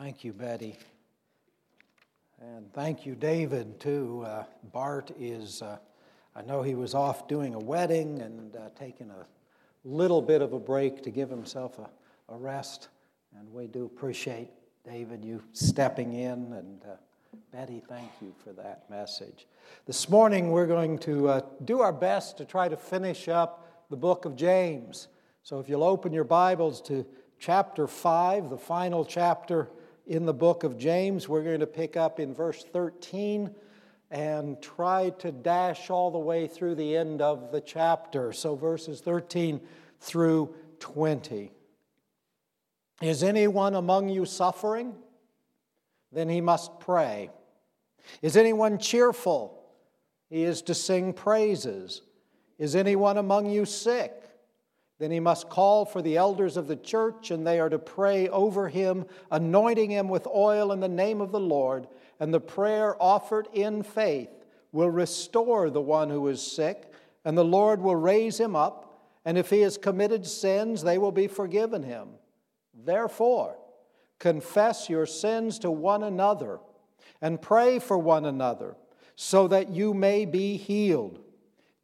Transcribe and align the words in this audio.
Thank 0.00 0.22
you, 0.22 0.32
Betty. 0.32 0.76
And 2.40 2.72
thank 2.72 3.04
you, 3.04 3.16
David, 3.16 3.80
too. 3.80 4.22
Uh, 4.24 4.44
Bart 4.72 5.10
is, 5.18 5.60
uh, 5.60 5.78
I 6.36 6.42
know 6.42 6.62
he 6.62 6.76
was 6.76 6.94
off 6.94 7.26
doing 7.26 7.54
a 7.54 7.58
wedding 7.58 8.22
and 8.22 8.54
uh, 8.54 8.68
taking 8.78 9.10
a 9.10 9.26
little 9.84 10.22
bit 10.22 10.40
of 10.40 10.52
a 10.52 10.58
break 10.60 11.02
to 11.02 11.10
give 11.10 11.28
himself 11.28 11.80
a, 11.80 11.90
a 12.32 12.36
rest. 12.36 12.90
And 13.36 13.52
we 13.52 13.66
do 13.66 13.86
appreciate, 13.86 14.50
David, 14.84 15.24
you 15.24 15.42
stepping 15.52 16.12
in. 16.12 16.52
And 16.52 16.80
uh, 16.84 16.94
Betty, 17.50 17.82
thank 17.88 18.12
you 18.22 18.32
for 18.44 18.52
that 18.52 18.88
message. 18.88 19.48
This 19.84 20.08
morning, 20.08 20.52
we're 20.52 20.68
going 20.68 20.98
to 21.00 21.28
uh, 21.28 21.40
do 21.64 21.80
our 21.80 21.92
best 21.92 22.38
to 22.38 22.44
try 22.44 22.68
to 22.68 22.76
finish 22.76 23.26
up 23.26 23.84
the 23.90 23.96
book 23.96 24.26
of 24.26 24.36
James. 24.36 25.08
So 25.42 25.58
if 25.58 25.68
you'll 25.68 25.82
open 25.82 26.12
your 26.12 26.22
Bibles 26.22 26.80
to 26.82 27.04
chapter 27.40 27.88
5, 27.88 28.48
the 28.48 28.58
final 28.58 29.04
chapter 29.04 29.70
in 30.08 30.24
the 30.24 30.34
book 30.34 30.64
of 30.64 30.78
James. 30.78 31.28
We're 31.28 31.44
going 31.44 31.60
to 31.60 31.66
pick 31.66 31.96
up 31.96 32.18
in 32.18 32.34
verse 32.34 32.64
13 32.64 33.54
and 34.10 34.60
try 34.62 35.10
to 35.18 35.30
dash 35.30 35.90
all 35.90 36.10
the 36.10 36.18
way 36.18 36.46
through 36.46 36.74
the 36.76 36.96
end 36.96 37.20
of 37.20 37.52
the 37.52 37.60
chapter. 37.60 38.32
So, 38.32 38.56
verses 38.56 39.00
13 39.02 39.60
through 40.00 40.54
20. 40.80 41.52
Is 43.02 43.22
anyone 43.22 43.74
among 43.74 44.08
you 44.08 44.24
suffering? 44.24 44.94
Then 46.10 46.30
he 46.30 46.40
must 46.40 46.80
pray. 46.80 47.30
Is 48.22 48.36
anyone 48.36 48.78
cheerful? 48.78 49.62
He 50.30 50.42
is 50.42 50.62
to 50.62 50.74
sing 50.74 51.12
praises. 51.12 52.00
Is 52.58 52.74
anyone 52.74 53.18
among 53.18 53.50
you 53.50 53.66
sick? 53.66 54.27
Then 54.98 55.10
he 55.12 55.20
must 55.20 55.48
call 55.48 55.84
for 55.84 56.02
the 56.02 56.16
elders 56.16 56.56
of 56.56 56.66
the 56.66 56.76
church, 56.76 57.30
and 57.30 57.46
they 57.46 57.60
are 57.60 57.68
to 57.68 57.78
pray 57.78 58.28
over 58.28 58.68
him, 58.68 59.06
anointing 59.30 59.90
him 59.90 60.08
with 60.08 60.26
oil 60.26 60.72
in 60.72 60.80
the 60.80 60.88
name 60.88 61.20
of 61.20 61.30
the 61.30 61.40
Lord. 61.40 61.86
And 62.18 62.34
the 62.34 62.40
prayer 62.40 63.00
offered 63.00 63.48
in 63.52 63.84
faith 63.84 64.30
will 64.72 64.90
restore 64.90 65.70
the 65.70 65.80
one 65.80 66.10
who 66.10 66.26
is 66.28 66.44
sick, 66.44 66.92
and 67.24 67.38
the 67.38 67.44
Lord 67.44 67.80
will 67.80 67.96
raise 67.96 68.38
him 68.38 68.56
up. 68.56 69.02
And 69.24 69.38
if 69.38 69.50
he 69.50 69.60
has 69.60 69.78
committed 69.78 70.26
sins, 70.26 70.82
they 70.82 70.98
will 70.98 71.12
be 71.12 71.28
forgiven 71.28 71.82
him. 71.82 72.08
Therefore, 72.74 73.56
confess 74.18 74.88
your 74.88 75.06
sins 75.06 75.58
to 75.60 75.70
one 75.70 76.02
another 76.02 76.58
and 77.20 77.40
pray 77.40 77.78
for 77.78 77.98
one 77.98 78.24
another 78.24 78.76
so 79.14 79.48
that 79.48 79.70
you 79.70 79.94
may 79.94 80.24
be 80.24 80.56
healed. 80.56 81.20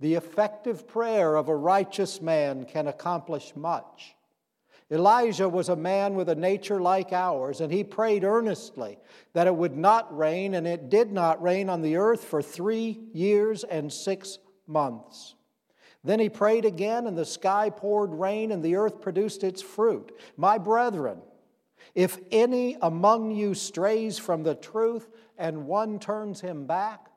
The 0.04 0.16
effective 0.16 0.86
prayer 0.86 1.34
of 1.34 1.48
a 1.48 1.56
righteous 1.56 2.20
man 2.20 2.66
can 2.66 2.88
accomplish 2.88 3.56
much. 3.56 4.14
Elijah 4.90 5.48
was 5.48 5.70
a 5.70 5.76
man 5.76 6.14
with 6.14 6.28
a 6.28 6.34
nature 6.34 6.78
like 6.78 7.10
ours, 7.14 7.62
and 7.62 7.72
he 7.72 7.84
prayed 7.84 8.22
earnestly 8.22 8.98
that 9.32 9.46
it 9.46 9.56
would 9.56 9.78
not 9.78 10.14
rain, 10.14 10.52
and 10.52 10.66
it 10.66 10.90
did 10.90 11.10
not 11.10 11.42
rain 11.42 11.70
on 11.70 11.80
the 11.80 11.96
earth 11.96 12.22
for 12.22 12.42
three 12.42 13.00
years 13.14 13.64
and 13.64 13.90
six 13.90 14.38
months. 14.66 15.36
Then 16.04 16.20
he 16.20 16.28
prayed 16.28 16.66
again, 16.66 17.06
and 17.06 17.16
the 17.16 17.24
sky 17.24 17.70
poured 17.70 18.12
rain, 18.12 18.52
and 18.52 18.62
the 18.62 18.76
earth 18.76 19.00
produced 19.00 19.42
its 19.42 19.62
fruit. 19.62 20.12
My 20.36 20.58
brethren, 20.58 21.22
if 21.94 22.18
any 22.30 22.76
among 22.82 23.30
you 23.30 23.54
strays 23.54 24.18
from 24.18 24.42
the 24.42 24.54
truth 24.54 25.08
and 25.38 25.66
one 25.66 25.98
turns 25.98 26.42
him 26.42 26.66
back, 26.66 27.08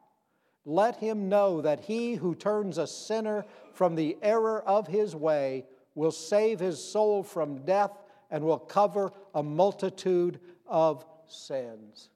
let 0.68 0.98
him 0.98 1.30
know 1.30 1.62
that 1.62 1.80
he 1.80 2.16
who 2.16 2.36
turns 2.36 2.78
a 2.78 2.86
sinner 2.86 3.46
from 3.74 3.96
the 3.96 4.18
error 4.22 4.62
of 4.64 4.86
his 4.86 5.16
way 5.16 5.66
will 5.96 6.12
save 6.12 6.60
his 6.60 6.84
soul 6.84 7.24
from 7.24 7.64
death 7.64 7.92
and 8.30 8.44
will 8.44 8.60
cover 8.60 9.14
a 9.34 9.42
multitude 9.42 10.42
of 10.68 11.06
sins. 11.26 12.10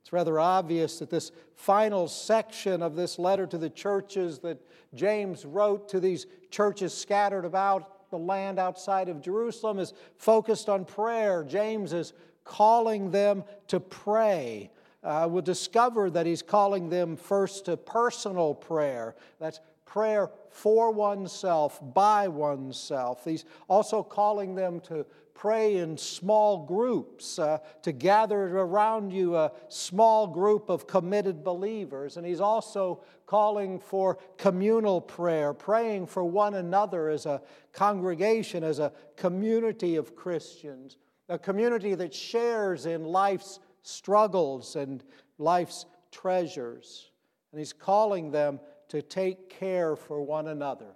It's 0.00 0.12
rather 0.12 0.38
obvious 0.38 1.00
that 1.00 1.10
this 1.10 1.32
final 1.56 2.06
section 2.06 2.82
of 2.82 2.94
this 2.94 3.18
letter 3.18 3.48
to 3.48 3.58
the 3.58 3.68
churches 3.68 4.38
that 4.38 4.58
James 4.94 5.44
wrote 5.44 5.88
to 5.88 5.98
these 5.98 6.26
churches 6.50 6.96
scattered 6.96 7.44
about 7.44 8.08
the 8.10 8.18
land 8.18 8.60
outside 8.60 9.08
of 9.08 9.20
Jerusalem 9.20 9.80
is 9.80 9.92
focused 10.18 10.68
on 10.68 10.84
prayer. 10.84 11.42
James 11.42 11.92
is 11.92 12.12
calling 12.44 13.10
them 13.10 13.42
to 13.66 13.80
pray 13.80 14.70
uh, 15.02 15.26
we'll 15.30 15.42
discover 15.42 16.10
that 16.10 16.26
he's 16.26 16.42
calling 16.42 16.88
them 16.88 17.16
first 17.16 17.64
to 17.64 17.76
personal 17.76 18.54
prayer. 18.54 19.14
That's 19.40 19.60
prayer 19.84 20.30
for 20.50 20.90
oneself, 20.90 21.80
by 21.94 22.28
oneself. 22.28 23.24
He's 23.24 23.44
also 23.68 24.02
calling 24.02 24.54
them 24.54 24.80
to 24.80 25.04
pray 25.34 25.78
in 25.78 25.96
small 25.98 26.64
groups, 26.64 27.38
uh, 27.38 27.58
to 27.82 27.90
gather 27.90 28.58
around 28.58 29.12
you 29.12 29.34
a 29.36 29.50
small 29.68 30.26
group 30.26 30.68
of 30.68 30.86
committed 30.86 31.42
believers. 31.42 32.16
And 32.16 32.24
he's 32.24 32.40
also 32.40 33.02
calling 33.26 33.80
for 33.80 34.18
communal 34.36 35.00
prayer, 35.00 35.52
praying 35.52 36.06
for 36.06 36.24
one 36.24 36.54
another 36.54 37.08
as 37.08 37.26
a 37.26 37.42
congregation, 37.72 38.62
as 38.62 38.78
a 38.78 38.92
community 39.16 39.96
of 39.96 40.14
Christians, 40.14 40.96
a 41.28 41.38
community 41.38 41.94
that 41.94 42.14
shares 42.14 42.86
in 42.86 43.04
life's 43.04 43.58
struggles 43.82 44.76
and 44.76 45.04
life's 45.38 45.86
treasures. 46.10 47.10
And 47.50 47.58
he's 47.58 47.72
calling 47.72 48.30
them 48.30 48.60
to 48.88 49.02
take 49.02 49.48
care 49.48 49.96
for 49.96 50.22
one 50.22 50.48
another, 50.48 50.94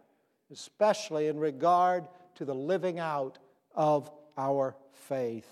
especially 0.51 1.29
in 1.29 1.39
regard 1.39 2.07
to 2.37 2.45
the 2.45 2.55
living 2.55 2.99
out 2.99 3.39
of 3.75 4.11
our 4.37 4.77
faith. 4.93 5.49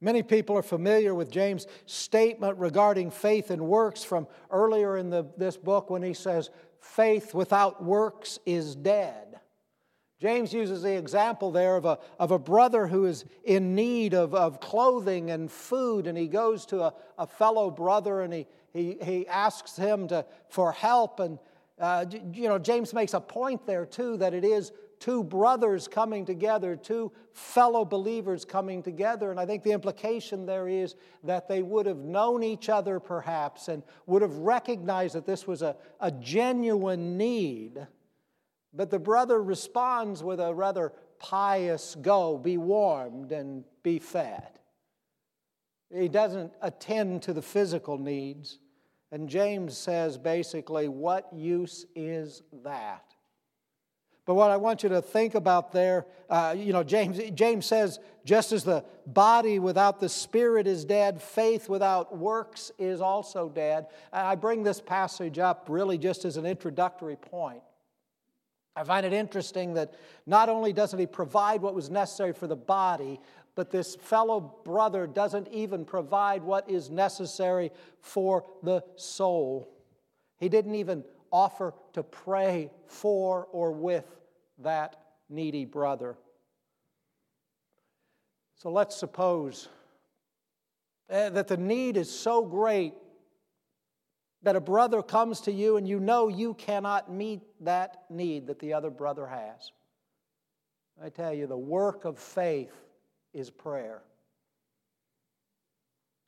Many 0.00 0.22
people 0.22 0.56
are 0.56 0.62
familiar 0.62 1.14
with 1.14 1.30
James' 1.30 1.66
statement 1.86 2.58
regarding 2.58 3.10
faith 3.10 3.50
and 3.50 3.62
works 3.62 4.04
from 4.04 4.28
earlier 4.50 4.96
in 4.96 5.10
the, 5.10 5.26
this 5.36 5.56
book 5.56 5.90
when 5.90 6.02
he 6.02 6.14
says, 6.14 6.50
Faith 6.80 7.34
without 7.34 7.82
works 7.82 8.38
is 8.46 8.76
dead. 8.76 9.27
James 10.20 10.52
uses 10.52 10.82
the 10.82 10.96
example 10.96 11.52
there 11.52 11.76
of 11.76 11.84
a, 11.84 11.98
of 12.18 12.32
a 12.32 12.38
brother 12.38 12.88
who 12.88 13.06
is 13.06 13.24
in 13.44 13.76
need 13.76 14.14
of, 14.14 14.34
of 14.34 14.58
clothing 14.60 15.30
and 15.30 15.50
food, 15.50 16.08
and 16.08 16.18
he 16.18 16.26
goes 16.26 16.66
to 16.66 16.82
a, 16.82 16.94
a 17.18 17.26
fellow 17.26 17.70
brother 17.70 18.22
and 18.22 18.32
he, 18.32 18.46
he, 18.72 18.96
he 19.00 19.28
asks 19.28 19.76
him 19.76 20.08
to, 20.08 20.26
for 20.48 20.72
help. 20.72 21.20
And, 21.20 21.38
uh, 21.78 22.04
you 22.32 22.48
know, 22.48 22.58
James 22.58 22.92
makes 22.92 23.14
a 23.14 23.20
point 23.20 23.64
there, 23.64 23.86
too, 23.86 24.16
that 24.16 24.34
it 24.34 24.44
is 24.44 24.72
two 24.98 25.22
brothers 25.22 25.86
coming 25.86 26.24
together, 26.24 26.74
two 26.74 27.12
fellow 27.32 27.84
believers 27.84 28.44
coming 28.44 28.82
together. 28.82 29.30
And 29.30 29.38
I 29.38 29.46
think 29.46 29.62
the 29.62 29.70
implication 29.70 30.46
there 30.46 30.66
is 30.66 30.96
that 31.22 31.46
they 31.46 31.62
would 31.62 31.86
have 31.86 31.98
known 31.98 32.42
each 32.42 32.68
other 32.68 32.98
perhaps 32.98 33.68
and 33.68 33.84
would 34.06 34.22
have 34.22 34.34
recognized 34.34 35.14
that 35.14 35.26
this 35.26 35.46
was 35.46 35.62
a, 35.62 35.76
a 36.00 36.10
genuine 36.10 37.16
need 37.16 37.86
but 38.72 38.90
the 38.90 38.98
brother 38.98 39.42
responds 39.42 40.22
with 40.22 40.40
a 40.40 40.54
rather 40.54 40.92
pious 41.18 41.96
go, 42.00 42.38
be 42.38 42.56
warmed 42.56 43.32
and 43.32 43.64
be 43.82 43.98
fed. 43.98 44.58
He 45.94 46.08
doesn't 46.08 46.52
attend 46.60 47.22
to 47.22 47.32
the 47.32 47.42
physical 47.42 47.98
needs. 47.98 48.58
And 49.10 49.28
James 49.28 49.76
says 49.76 50.18
basically, 50.18 50.88
what 50.88 51.32
use 51.32 51.86
is 51.94 52.42
that? 52.64 53.04
But 54.26 54.34
what 54.34 54.50
I 54.50 54.58
want 54.58 54.82
you 54.82 54.90
to 54.90 55.00
think 55.00 55.34
about 55.34 55.72
there, 55.72 56.04
uh, 56.28 56.54
you 56.54 56.74
know, 56.74 56.84
James, 56.84 57.18
James 57.32 57.64
says, 57.64 57.98
just 58.26 58.52
as 58.52 58.62
the 58.62 58.84
body 59.06 59.58
without 59.58 60.00
the 60.00 60.08
spirit 60.10 60.66
is 60.66 60.84
dead, 60.84 61.22
faith 61.22 61.70
without 61.70 62.14
works 62.14 62.70
is 62.78 63.00
also 63.00 63.48
dead. 63.48 63.86
I 64.12 64.34
bring 64.34 64.62
this 64.62 64.82
passage 64.82 65.38
up 65.38 65.64
really 65.70 65.96
just 65.96 66.26
as 66.26 66.36
an 66.36 66.44
introductory 66.44 67.16
point. 67.16 67.62
I 68.78 68.84
find 68.84 69.04
it 69.04 69.12
interesting 69.12 69.74
that 69.74 69.94
not 70.24 70.48
only 70.48 70.72
doesn't 70.72 70.98
he 71.00 71.06
provide 71.06 71.62
what 71.62 71.74
was 71.74 71.90
necessary 71.90 72.32
for 72.32 72.46
the 72.46 72.56
body, 72.56 73.18
but 73.56 73.72
this 73.72 73.96
fellow 73.96 74.54
brother 74.64 75.08
doesn't 75.08 75.48
even 75.48 75.84
provide 75.84 76.44
what 76.44 76.70
is 76.70 76.88
necessary 76.88 77.72
for 78.00 78.44
the 78.62 78.84
soul. 78.94 79.68
He 80.38 80.48
didn't 80.48 80.76
even 80.76 81.02
offer 81.32 81.74
to 81.94 82.04
pray 82.04 82.70
for 82.86 83.48
or 83.50 83.72
with 83.72 84.04
that 84.60 84.94
needy 85.28 85.64
brother. 85.64 86.16
So 88.54 88.70
let's 88.70 88.96
suppose 88.96 89.68
eh, 91.10 91.30
that 91.30 91.48
the 91.48 91.56
need 91.56 91.96
is 91.96 92.08
so 92.08 92.44
great 92.44 92.94
that 94.42 94.56
a 94.56 94.60
brother 94.60 95.02
comes 95.02 95.40
to 95.42 95.52
you 95.52 95.76
and 95.76 95.88
you 95.88 95.98
know 95.98 96.28
you 96.28 96.54
cannot 96.54 97.12
meet 97.12 97.42
that 97.60 98.04
need 98.08 98.46
that 98.46 98.58
the 98.58 98.72
other 98.72 98.90
brother 98.90 99.26
has. 99.26 99.72
I 101.02 101.10
tell 101.10 101.32
you, 101.32 101.46
the 101.46 101.56
work 101.56 102.04
of 102.04 102.18
faith 102.18 102.72
is 103.32 103.50
prayer. 103.50 104.02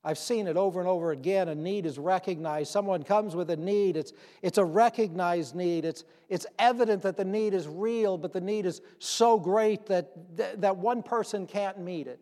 I've 0.02 0.18
seen 0.18 0.46
it 0.46 0.56
over 0.56 0.80
and 0.80 0.88
over 0.88 1.10
again. 1.10 1.48
A 1.48 1.54
need 1.54 1.84
is 1.84 1.98
recognized. 1.98 2.70
Someone 2.70 3.02
comes 3.02 3.36
with 3.36 3.50
a 3.50 3.56
need. 3.56 3.96
It's, 3.96 4.12
it's 4.40 4.56
a 4.56 4.64
recognized 4.64 5.54
need. 5.54 5.84
It's, 5.84 6.04
it's 6.30 6.46
evident 6.58 7.02
that 7.02 7.16
the 7.18 7.24
need 7.24 7.52
is 7.52 7.68
real, 7.68 8.16
but 8.16 8.32
the 8.32 8.40
need 8.40 8.64
is 8.64 8.80
so 8.98 9.38
great 9.38 9.86
that, 9.86 10.10
that 10.36 10.76
one 10.76 11.02
person 11.02 11.46
can't 11.46 11.78
meet 11.78 12.06
it. 12.06 12.18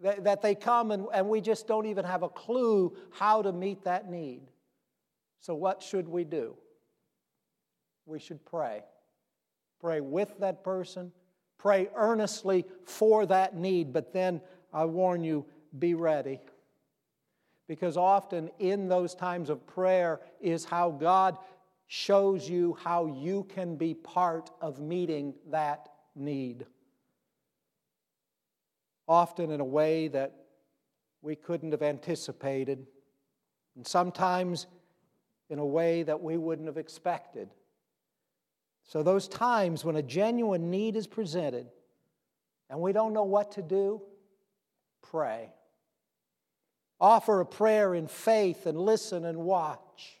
that, 0.00 0.42
they 0.42 0.56
come 0.56 0.90
and, 0.90 1.06
and 1.14 1.28
we 1.28 1.40
just 1.40 1.68
don't 1.68 1.86
even 1.86 2.04
have 2.04 2.24
a 2.24 2.28
clue 2.28 2.96
how 3.12 3.42
to 3.42 3.52
meet 3.52 3.84
that 3.84 4.10
need. 4.10 4.42
So, 5.40 5.54
what 5.54 5.82
should 5.82 6.08
we 6.08 6.24
do? 6.24 6.56
We 8.06 8.18
should 8.18 8.44
pray. 8.44 8.82
Pray 9.80 10.00
with 10.00 10.32
that 10.40 10.64
person, 10.64 11.12
pray 11.56 11.88
earnestly 11.94 12.64
for 12.84 13.26
that 13.26 13.56
need, 13.56 13.92
but 13.92 14.12
then 14.12 14.40
I 14.72 14.84
warn 14.84 15.22
you, 15.22 15.46
be 15.78 15.94
ready. 15.94 16.40
Because 17.68 17.96
often 17.96 18.50
in 18.58 18.88
those 18.88 19.14
times 19.14 19.50
of 19.50 19.66
prayer 19.66 20.20
is 20.40 20.64
how 20.64 20.90
God 20.90 21.36
shows 21.86 22.48
you 22.48 22.76
how 22.82 23.06
you 23.06 23.44
can 23.44 23.76
be 23.76 23.94
part 23.94 24.50
of 24.60 24.80
meeting 24.80 25.34
that 25.50 25.88
need. 26.14 26.66
Often 29.06 29.50
in 29.50 29.60
a 29.60 29.64
way 29.64 30.08
that 30.08 30.34
we 31.22 31.34
couldn't 31.34 31.72
have 31.72 31.82
anticipated, 31.82 32.86
and 33.74 33.86
sometimes 33.86 34.66
in 35.50 35.58
a 35.58 35.66
way 35.66 36.02
that 36.02 36.22
we 36.22 36.36
wouldn't 36.36 36.68
have 36.68 36.76
expected. 36.76 37.48
So, 38.84 39.02
those 39.02 39.28
times 39.28 39.84
when 39.84 39.96
a 39.96 40.02
genuine 40.02 40.70
need 40.70 40.96
is 40.96 41.06
presented 41.06 41.66
and 42.70 42.80
we 42.80 42.92
don't 42.92 43.12
know 43.12 43.24
what 43.24 43.52
to 43.52 43.62
do, 43.62 44.02
pray. 45.02 45.50
Offer 47.00 47.40
a 47.40 47.46
prayer 47.46 47.94
in 47.94 48.08
faith 48.08 48.66
and 48.66 48.78
listen 48.78 49.24
and 49.24 49.38
watch. 49.38 50.20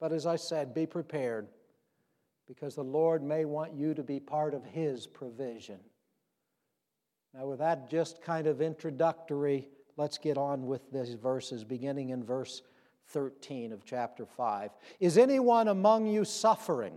But 0.00 0.12
as 0.12 0.26
I 0.26 0.36
said, 0.36 0.74
be 0.74 0.86
prepared 0.86 1.48
because 2.46 2.74
the 2.74 2.84
Lord 2.84 3.22
may 3.22 3.44
want 3.44 3.74
you 3.74 3.94
to 3.94 4.02
be 4.02 4.20
part 4.20 4.54
of 4.54 4.64
His 4.64 5.06
provision. 5.06 5.78
Now, 7.34 7.46
with 7.46 7.58
that 7.58 7.90
just 7.90 8.22
kind 8.22 8.46
of 8.46 8.60
introductory, 8.60 9.68
let's 9.96 10.18
get 10.18 10.38
on 10.38 10.66
with 10.66 10.90
these 10.90 11.14
verses, 11.14 11.64
beginning 11.64 12.10
in 12.10 12.24
verse 12.24 12.62
13 13.08 13.72
of 13.72 13.84
chapter 13.84 14.26
5. 14.26 14.70
Is 15.00 15.18
anyone 15.18 15.68
among 15.68 16.06
you 16.06 16.24
suffering? 16.24 16.96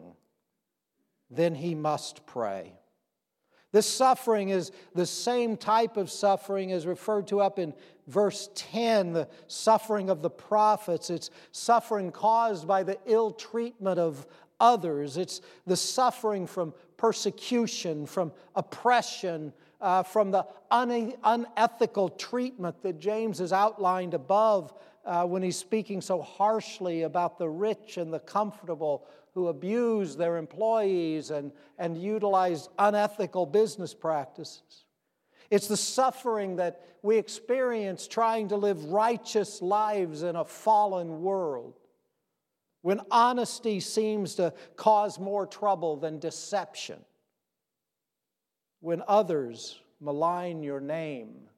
Then 1.30 1.56
he 1.56 1.76
must 1.76 2.26
pray. 2.26 2.74
This 3.72 3.88
suffering 3.88 4.50
is 4.50 4.72
the 4.94 5.06
same 5.06 5.56
type 5.56 5.96
of 5.96 6.12
suffering 6.12 6.74
as 6.74 6.86
referred 6.86 7.28
to 7.28 7.40
up 7.40 7.58
in 7.58 7.74
verse 8.08 8.50
10, 8.56 9.14
the 9.14 9.30
suffering 9.48 10.10
of 10.10 10.22
the 10.22 10.30
prophets. 10.30 11.10
It's 11.10 11.30
suffering 11.54 12.12
caused 12.12 12.68
by 12.68 12.84
the 12.84 12.98
ill 13.06 13.32
treatment 13.32 13.98
of 13.98 14.28
others. 14.60 15.16
It's 15.16 15.40
the 15.66 15.78
suffering 15.78 16.48
from 16.48 16.74
persecution, 16.98 18.06
from 18.06 18.34
oppression, 18.56 19.54
uh, 19.80 20.04
from 20.04 20.32
the 20.32 20.46
un- 20.70 21.14
unethical 21.24 22.10
treatment 22.10 22.82
that 22.84 23.00
James 23.00 23.40
has 23.40 23.54
outlined 23.54 24.14
above 24.14 24.74
uh, 25.06 25.26
when 25.26 25.42
he's 25.42 25.58
speaking 25.58 26.02
so 26.02 26.22
harshly 26.22 27.04
about 27.04 27.38
the 27.38 27.50
rich 27.50 27.98
and 27.98 28.14
the 28.14 28.20
comfortable 28.20 29.08
who 29.34 29.48
abuse 29.48 30.16
their 30.16 30.38
employees 30.38 31.32
and, 31.32 31.52
and 31.78 31.98
utilize 31.98 32.70
unethical 32.78 33.46
business 33.46 33.94
practices. 33.94 34.86
It's 35.50 35.68
the 35.68 35.78
suffering 35.78 36.58
that 36.58 36.82
we 37.02 37.18
experience 37.18 38.08
trying 38.08 38.50
to 38.50 38.58
live 38.58 38.86
righteous 38.86 39.62
lives 39.62 40.24
in 40.24 40.36
a 40.36 40.46
fallen 40.46 41.22
world. 41.22 41.80
When 42.82 43.02
honesty 43.12 43.80
seems 43.80 44.36
to 44.36 44.54
cause 44.76 45.20
more 45.20 45.46
trouble 45.46 45.98
than 45.98 46.20
deception. 46.20 47.00
When 48.80 49.04
others 49.08 49.80
malign 50.00 50.64
your 50.64 50.80
name 50.80 51.50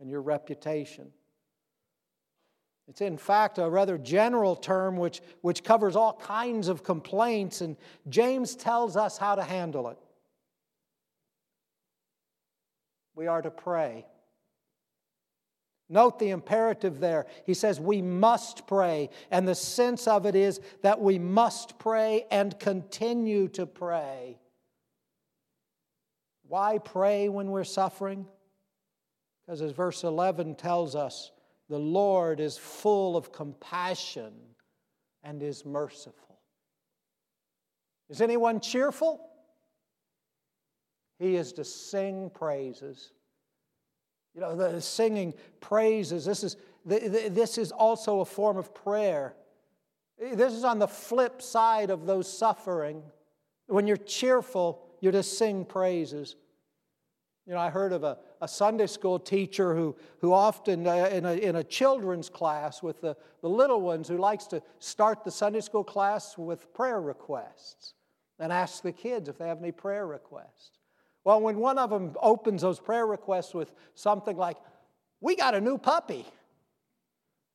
and 0.00 0.08
your 0.08 0.22
reputation. 0.22 1.12
It's 2.88 3.02
in 3.02 3.18
fact 3.18 3.58
a 3.58 3.68
rather 3.68 3.98
general 3.98 4.56
term 4.56 4.96
which, 4.96 5.20
which 5.42 5.62
covers 5.62 5.94
all 5.94 6.14
kinds 6.14 6.68
of 6.68 6.82
complaints, 6.82 7.60
and 7.60 7.76
James 8.08 8.56
tells 8.56 8.96
us 8.96 9.18
how 9.18 9.34
to 9.34 9.42
handle 9.42 9.88
it. 9.88 9.98
We 13.14 13.26
are 13.26 13.42
to 13.42 13.50
pray. 13.50 14.06
Note 15.90 16.18
the 16.18 16.30
imperative 16.30 16.98
there. 16.98 17.26
He 17.44 17.54
says 17.54 17.78
we 17.78 18.00
must 18.00 18.66
pray, 18.66 19.10
and 19.30 19.46
the 19.46 19.54
sense 19.54 20.06
of 20.06 20.24
it 20.24 20.34
is 20.34 20.60
that 20.82 21.00
we 21.00 21.18
must 21.18 21.78
pray 21.78 22.24
and 22.30 22.58
continue 22.58 23.48
to 23.48 23.66
pray. 23.66 24.38
Why 26.46 26.78
pray 26.78 27.28
when 27.28 27.50
we're 27.50 27.64
suffering? 27.64 28.26
Because 29.44 29.60
as 29.60 29.72
verse 29.72 30.04
11 30.04 30.54
tells 30.54 30.94
us, 30.94 31.30
the 31.68 31.78
Lord 31.78 32.40
is 32.40 32.56
full 32.56 33.16
of 33.16 33.32
compassion 33.32 34.32
and 35.22 35.42
is 35.42 35.64
merciful. 35.64 36.40
Is 38.08 38.20
anyone 38.20 38.60
cheerful? 38.60 39.20
He 41.18 41.36
is 41.36 41.52
to 41.54 41.64
sing 41.64 42.30
praises. 42.32 43.12
You 44.34 44.40
know, 44.40 44.54
the 44.54 44.80
singing 44.80 45.34
praises, 45.60 46.24
this 46.24 46.44
is, 46.44 46.56
this 46.84 47.58
is 47.58 47.72
also 47.72 48.20
a 48.20 48.24
form 48.24 48.56
of 48.56 48.72
prayer. 48.72 49.34
This 50.18 50.52
is 50.52 50.64
on 50.64 50.78
the 50.78 50.88
flip 50.88 51.42
side 51.42 51.90
of 51.90 52.06
those 52.06 52.32
suffering. 52.32 53.02
When 53.66 53.86
you're 53.86 53.96
cheerful, 53.96 54.82
you're 55.00 55.12
to 55.12 55.22
sing 55.22 55.64
praises. 55.64 56.36
You 57.46 57.54
know, 57.54 57.60
I 57.60 57.70
heard 57.70 57.92
of 57.92 58.04
a, 58.04 58.18
a 58.40 58.48
Sunday 58.48 58.86
school 58.86 59.18
teacher 59.18 59.74
who, 59.74 59.96
who 60.20 60.32
often, 60.32 60.86
uh, 60.86 61.08
in, 61.12 61.24
a, 61.24 61.34
in 61.34 61.56
a 61.56 61.64
children's 61.64 62.28
class 62.28 62.82
with 62.82 63.00
the, 63.00 63.16
the 63.42 63.48
little 63.48 63.80
ones, 63.80 64.08
who 64.08 64.18
likes 64.18 64.46
to 64.48 64.62
start 64.78 65.24
the 65.24 65.30
Sunday 65.30 65.60
school 65.60 65.84
class 65.84 66.36
with 66.38 66.72
prayer 66.72 67.00
requests 67.00 67.94
and 68.38 68.52
ask 68.52 68.82
the 68.82 68.92
kids 68.92 69.28
if 69.28 69.38
they 69.38 69.48
have 69.48 69.58
any 69.58 69.72
prayer 69.72 70.06
requests. 70.06 70.78
Well, 71.24 71.40
when 71.40 71.58
one 71.58 71.78
of 71.78 71.90
them 71.90 72.14
opens 72.20 72.62
those 72.62 72.80
prayer 72.80 73.06
requests 73.06 73.54
with 73.54 73.72
something 73.94 74.36
like, 74.36 74.56
We 75.20 75.36
got 75.36 75.54
a 75.54 75.60
new 75.60 75.78
puppy, 75.78 76.24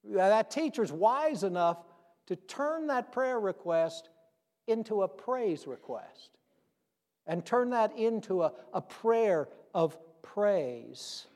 that 0.03 0.51
teacher's 0.51 0.91
wise 0.91 1.43
enough 1.43 1.77
to 2.27 2.35
turn 2.35 2.87
that 2.87 3.11
prayer 3.11 3.39
request 3.39 4.09
into 4.67 5.03
a 5.03 5.07
praise 5.07 5.67
request 5.67 6.29
and 7.25 7.45
turn 7.45 7.69
that 7.71 7.97
into 7.97 8.43
a, 8.43 8.53
a 8.73 8.81
prayer 8.81 9.47
of 9.73 9.97
praise. 10.33 11.27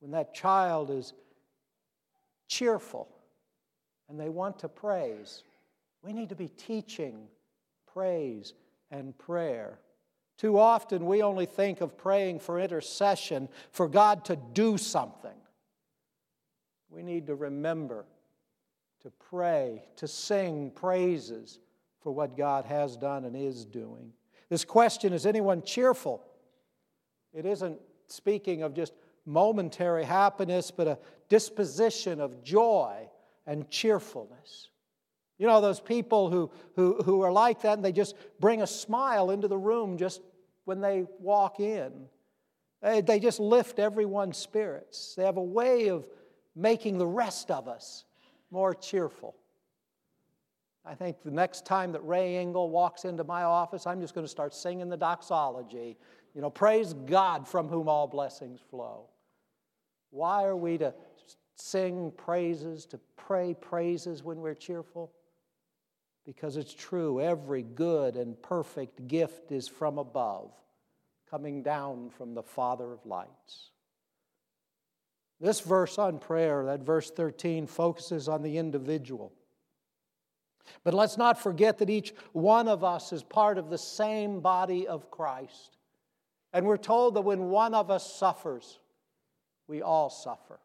When 0.00 0.12
that 0.12 0.34
child 0.34 0.90
is 0.90 1.12
cheerful 2.46 3.08
and 4.08 4.20
they 4.20 4.28
want 4.28 4.60
to 4.60 4.68
praise, 4.68 5.42
we 6.02 6.12
need 6.12 6.28
to 6.28 6.36
be 6.36 6.48
teaching 6.48 7.26
praise 7.92 8.54
and 8.90 9.16
prayer. 9.18 9.78
Too 10.36 10.58
often, 10.58 11.06
we 11.06 11.22
only 11.22 11.46
think 11.46 11.80
of 11.80 11.96
praying 11.96 12.40
for 12.40 12.60
intercession, 12.60 13.48
for 13.70 13.88
God 13.88 14.24
to 14.26 14.36
do 14.52 14.78
something. 14.78 15.36
We 16.90 17.02
need 17.02 17.26
to 17.28 17.34
remember 17.34 18.04
to 19.02 19.10
pray, 19.10 19.82
to 19.96 20.08
sing 20.08 20.70
praises 20.74 21.58
for 22.00 22.12
what 22.12 22.36
God 22.36 22.64
has 22.64 22.96
done 22.96 23.24
and 23.24 23.36
is 23.36 23.64
doing. 23.64 24.12
This 24.48 24.64
question 24.64 25.12
is 25.12 25.26
anyone 25.26 25.62
cheerful? 25.62 26.22
It 27.32 27.46
isn't 27.46 27.78
speaking 28.14 28.62
of 28.62 28.74
just 28.74 28.92
momentary 29.26 30.04
happiness, 30.04 30.70
but 30.70 30.86
a 30.86 30.98
disposition 31.28 32.20
of 32.20 32.42
joy 32.42 33.08
and 33.46 33.68
cheerfulness. 33.70 34.68
You 35.38 35.46
know, 35.46 35.60
those 35.60 35.80
people 35.80 36.30
who, 36.30 36.50
who, 36.76 37.02
who 37.02 37.22
are 37.22 37.32
like 37.32 37.62
that 37.62 37.74
and 37.74 37.84
they 37.84 37.92
just 37.92 38.14
bring 38.40 38.62
a 38.62 38.66
smile 38.66 39.30
into 39.30 39.48
the 39.48 39.58
room 39.58 39.98
just 39.98 40.20
when 40.64 40.80
they 40.80 41.04
walk 41.18 41.60
in. 41.60 42.06
They, 42.82 43.00
they 43.00 43.18
just 43.18 43.40
lift 43.40 43.78
everyone's 43.78 44.36
spirits. 44.36 45.14
They 45.16 45.24
have 45.24 45.36
a 45.36 45.42
way 45.42 45.88
of 45.88 46.08
making 46.54 46.98
the 46.98 47.06
rest 47.06 47.50
of 47.50 47.66
us 47.66 48.04
more 48.50 48.74
cheerful. 48.74 49.34
I 50.86 50.94
think 50.94 51.22
the 51.24 51.30
next 51.30 51.64
time 51.64 51.92
that 51.92 52.06
Ray 52.06 52.36
Engel 52.36 52.68
walks 52.68 53.04
into 53.04 53.24
my 53.24 53.42
office, 53.42 53.86
I'm 53.86 54.00
just 54.00 54.14
going 54.14 54.26
to 54.26 54.30
start 54.30 54.54
singing 54.54 54.88
the 54.88 54.96
doxology. 54.96 55.96
You 56.34 56.40
know, 56.40 56.50
praise 56.50 56.92
God 56.92 57.46
from 57.46 57.68
whom 57.68 57.88
all 57.88 58.06
blessings 58.06 58.60
flow. 58.70 59.06
Why 60.10 60.44
are 60.44 60.56
we 60.56 60.78
to 60.78 60.94
sing 61.56 62.12
praises, 62.16 62.86
to 62.86 63.00
pray 63.16 63.54
praises 63.54 64.22
when 64.24 64.38
we're 64.38 64.54
cheerful? 64.54 65.12
Because 66.26 66.56
it's 66.56 66.74
true, 66.74 67.20
every 67.20 67.62
good 67.62 68.16
and 68.16 68.40
perfect 68.42 69.06
gift 69.06 69.52
is 69.52 69.68
from 69.68 69.98
above, 69.98 70.52
coming 71.30 71.62
down 71.62 72.10
from 72.10 72.34
the 72.34 72.42
Father 72.42 72.92
of 72.92 73.04
lights. 73.06 73.70
This 75.40 75.60
verse 75.60 75.98
on 75.98 76.18
prayer, 76.18 76.64
that 76.64 76.80
verse 76.80 77.10
13, 77.10 77.66
focuses 77.66 78.28
on 78.28 78.42
the 78.42 78.56
individual. 78.56 79.32
But 80.82 80.94
let's 80.94 81.18
not 81.18 81.38
forget 81.38 81.78
that 81.78 81.90
each 81.90 82.14
one 82.32 82.68
of 82.68 82.82
us 82.82 83.12
is 83.12 83.22
part 83.22 83.58
of 83.58 83.68
the 83.68 83.78
same 83.78 84.40
body 84.40 84.86
of 84.88 85.10
Christ. 85.10 85.73
And 86.54 86.66
we're 86.66 86.76
told 86.76 87.14
that 87.14 87.22
when 87.22 87.50
one 87.50 87.74
of 87.74 87.90
us 87.90 88.10
suffers, 88.16 88.78
we 89.66 89.82
all 89.82 90.08
suffer. 90.08 90.60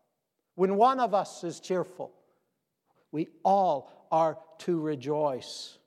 When 0.53 0.75
one 0.75 0.99
of 0.99 1.15
us 1.15 1.43
is 1.43 1.59
cheerful, 1.59 2.11
we 3.11 3.27
all 3.43 4.07
are 4.11 4.37
to 4.59 4.79
rejoice. 4.79 5.79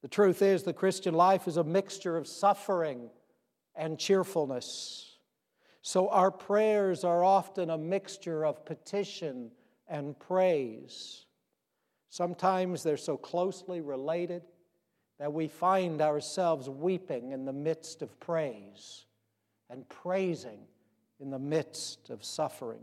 The 0.00 0.08
truth 0.08 0.40
is, 0.40 0.62
the 0.62 0.72
Christian 0.72 1.12
life 1.12 1.46
is 1.46 1.58
a 1.58 1.64
mixture 1.64 2.16
of 2.16 2.26
suffering 2.26 3.10
and 3.74 3.98
cheerfulness. 3.98 5.18
So 5.82 6.08
our 6.08 6.30
prayers 6.30 7.04
are 7.04 7.22
often 7.22 7.68
a 7.68 7.78
mixture 7.78 8.46
of 8.46 8.64
petition 8.64 9.50
and 9.88 10.18
praise. 10.18 11.26
Sometimes 12.08 12.82
they're 12.82 12.96
so 12.96 13.18
closely 13.18 13.82
related 13.82 14.42
that 15.18 15.32
we 15.32 15.48
find 15.48 16.02
ourselves 16.02 16.68
weeping 16.68 17.32
in 17.32 17.44
the 17.44 17.52
midst 17.52 18.02
of 18.02 18.18
praise 18.20 19.06
and 19.70 19.88
praising 19.88 20.60
in 21.20 21.30
the 21.30 21.38
midst 21.38 22.10
of 22.10 22.24
suffering. 22.24 22.82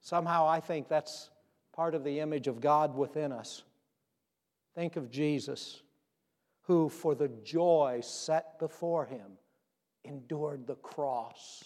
Somehow 0.00 0.46
I 0.46 0.60
think 0.60 0.88
that's 0.88 1.30
part 1.74 1.94
of 1.94 2.04
the 2.04 2.20
image 2.20 2.46
of 2.46 2.60
God 2.60 2.94
within 2.94 3.32
us. 3.32 3.62
Think 4.74 4.96
of 4.96 5.10
Jesus, 5.10 5.82
who, 6.62 6.88
for 6.88 7.14
the 7.14 7.28
joy 7.42 8.00
set 8.02 8.58
before 8.58 9.06
him, 9.06 9.38
endured 10.04 10.66
the 10.66 10.74
cross. 10.76 11.64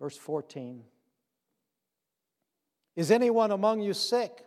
Verse 0.00 0.16
14 0.16 0.82
Is 2.96 3.10
anyone 3.10 3.52
among 3.52 3.80
you 3.80 3.94
sick? 3.94 4.44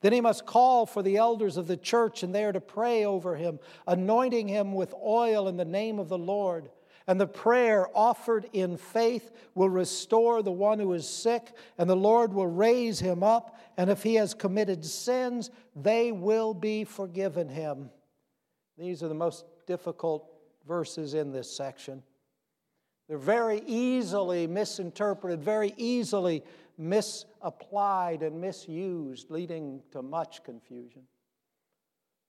Then 0.00 0.12
he 0.12 0.20
must 0.20 0.46
call 0.46 0.86
for 0.86 1.02
the 1.02 1.16
elders 1.16 1.56
of 1.56 1.66
the 1.66 1.76
church, 1.76 2.22
and 2.22 2.34
they 2.34 2.44
are 2.44 2.52
to 2.52 2.60
pray 2.60 3.04
over 3.04 3.36
him, 3.36 3.58
anointing 3.86 4.48
him 4.48 4.72
with 4.72 4.94
oil 4.94 5.46
in 5.48 5.56
the 5.56 5.64
name 5.64 5.98
of 5.98 6.08
the 6.08 6.18
Lord. 6.18 6.70
And 7.06 7.20
the 7.20 7.26
prayer 7.26 7.86
offered 7.94 8.48
in 8.52 8.76
faith 8.76 9.32
will 9.54 9.68
restore 9.68 10.42
the 10.42 10.52
one 10.52 10.78
who 10.78 10.92
is 10.92 11.08
sick, 11.08 11.52
and 11.76 11.90
the 11.90 11.96
Lord 11.96 12.32
will 12.32 12.46
raise 12.46 13.00
him 13.00 13.22
up. 13.22 13.58
And 13.76 13.90
if 13.90 14.02
he 14.02 14.14
has 14.14 14.32
committed 14.32 14.84
sins, 14.84 15.50
they 15.74 16.12
will 16.12 16.54
be 16.54 16.84
forgiven 16.84 17.48
him. 17.48 17.90
These 18.78 19.02
are 19.02 19.08
the 19.08 19.14
most 19.14 19.44
difficult 19.66 20.32
verses 20.66 21.14
in 21.14 21.32
this 21.32 21.50
section. 21.50 22.02
They're 23.08 23.18
very 23.18 23.62
easily 23.66 24.46
misinterpreted, 24.46 25.42
very 25.42 25.74
easily 25.76 26.44
misapplied 26.78 28.22
and 28.22 28.40
misused, 28.40 29.30
leading 29.30 29.82
to 29.92 30.02
much 30.02 30.42
confusion. 30.44 31.02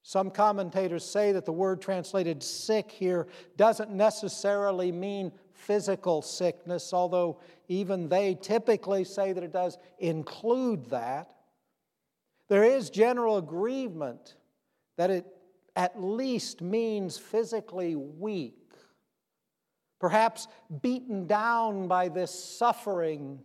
Some 0.03 0.31
commentators 0.31 1.05
say 1.05 1.31
that 1.33 1.45
the 1.45 1.51
word 1.51 1.81
translated 1.81 2.41
sick 2.41 2.91
here 2.91 3.27
doesn't 3.55 3.91
necessarily 3.91 4.91
mean 4.91 5.31
physical 5.53 6.21
sickness, 6.21 6.91
although 6.91 7.39
even 7.67 8.09
they 8.09 8.35
typically 8.35 9.03
say 9.03 9.31
that 9.31 9.43
it 9.43 9.53
does 9.53 9.77
include 9.99 10.89
that. 10.89 11.35
There 12.47 12.63
is 12.63 12.89
general 12.89 13.37
agreement 13.37 14.35
that 14.97 15.11
it 15.11 15.25
at 15.75 16.01
least 16.01 16.61
means 16.61 17.17
physically 17.17 17.95
weak, 17.95 18.73
perhaps 19.99 20.47
beaten 20.81 21.27
down 21.27 21.87
by 21.87 22.09
this 22.09 22.31
suffering 22.31 23.39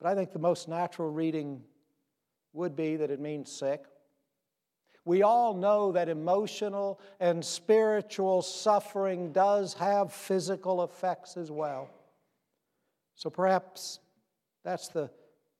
but 0.00 0.08
I 0.08 0.14
think 0.14 0.32
the 0.32 0.38
most 0.38 0.68
natural 0.68 1.10
reading 1.10 1.62
would 2.52 2.76
be 2.76 2.96
that 2.96 3.10
it 3.10 3.20
means 3.20 3.50
sick. 3.50 3.84
We 5.04 5.22
all 5.22 5.54
know 5.54 5.92
that 5.92 6.08
emotional 6.08 7.00
and 7.20 7.44
spiritual 7.44 8.40
suffering 8.40 9.32
does 9.32 9.74
have 9.74 10.12
physical 10.12 10.82
effects 10.82 11.36
as 11.36 11.50
well. 11.50 11.90
So 13.14 13.28
perhaps 13.28 14.00
that's 14.64 14.88
the 14.88 15.10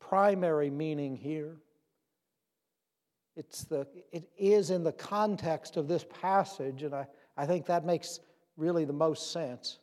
primary 0.00 0.70
meaning 0.70 1.14
here. 1.14 1.56
It's 3.36 3.64
the, 3.64 3.86
it 4.12 4.28
is 4.38 4.70
in 4.70 4.84
the 4.84 4.92
context 4.92 5.76
of 5.76 5.88
this 5.88 6.06
passage, 6.20 6.82
and 6.82 6.94
I, 6.94 7.06
I 7.36 7.46
think 7.46 7.66
that 7.66 7.84
makes 7.84 8.20
really 8.56 8.84
the 8.84 8.92
most 8.92 9.32
sense. 9.32 9.78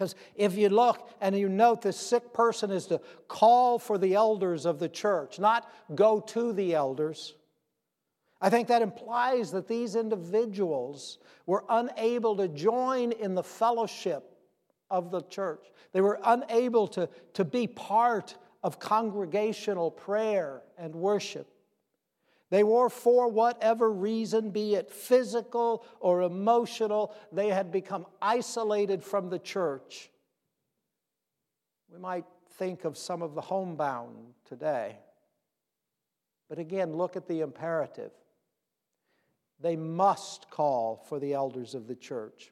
Because 0.00 0.14
if 0.34 0.56
you 0.56 0.70
look 0.70 1.10
and 1.20 1.36
you 1.36 1.50
note 1.50 1.82
the 1.82 1.92
sick 1.92 2.32
person 2.32 2.70
is 2.70 2.86
to 2.86 3.02
call 3.28 3.78
for 3.78 3.98
the 3.98 4.14
elders 4.14 4.64
of 4.64 4.78
the 4.78 4.88
church, 4.88 5.38
not 5.38 5.70
go 5.94 6.20
to 6.20 6.54
the 6.54 6.72
elders. 6.74 7.34
I 8.40 8.48
think 8.48 8.68
that 8.68 8.80
implies 8.80 9.50
that 9.50 9.68
these 9.68 9.96
individuals 9.96 11.18
were 11.44 11.64
unable 11.68 12.34
to 12.38 12.48
join 12.48 13.12
in 13.12 13.34
the 13.34 13.42
fellowship 13.42 14.38
of 14.90 15.10
the 15.10 15.20
church. 15.20 15.66
They 15.92 16.00
were 16.00 16.18
unable 16.24 16.88
to, 16.88 17.06
to 17.34 17.44
be 17.44 17.66
part 17.66 18.34
of 18.62 18.78
congregational 18.78 19.90
prayer 19.90 20.62
and 20.78 20.94
worship. 20.94 21.46
They 22.50 22.64
were, 22.64 22.90
for 22.90 23.28
whatever 23.28 23.90
reason, 23.90 24.50
be 24.50 24.74
it 24.74 24.90
physical 24.90 25.84
or 26.00 26.22
emotional, 26.22 27.14
they 27.32 27.48
had 27.48 27.70
become 27.70 28.06
isolated 28.20 29.04
from 29.04 29.30
the 29.30 29.38
church. 29.38 30.10
We 31.92 31.98
might 31.98 32.24
think 32.58 32.84
of 32.84 32.98
some 32.98 33.22
of 33.22 33.34
the 33.34 33.40
homebound 33.40 34.16
today. 34.44 34.96
But 36.48 36.58
again, 36.58 36.96
look 36.96 37.14
at 37.14 37.28
the 37.28 37.40
imperative. 37.40 38.10
They 39.60 39.76
must 39.76 40.50
call 40.50 41.04
for 41.08 41.20
the 41.20 41.34
elders 41.34 41.76
of 41.76 41.86
the 41.86 41.94
church. 41.94 42.50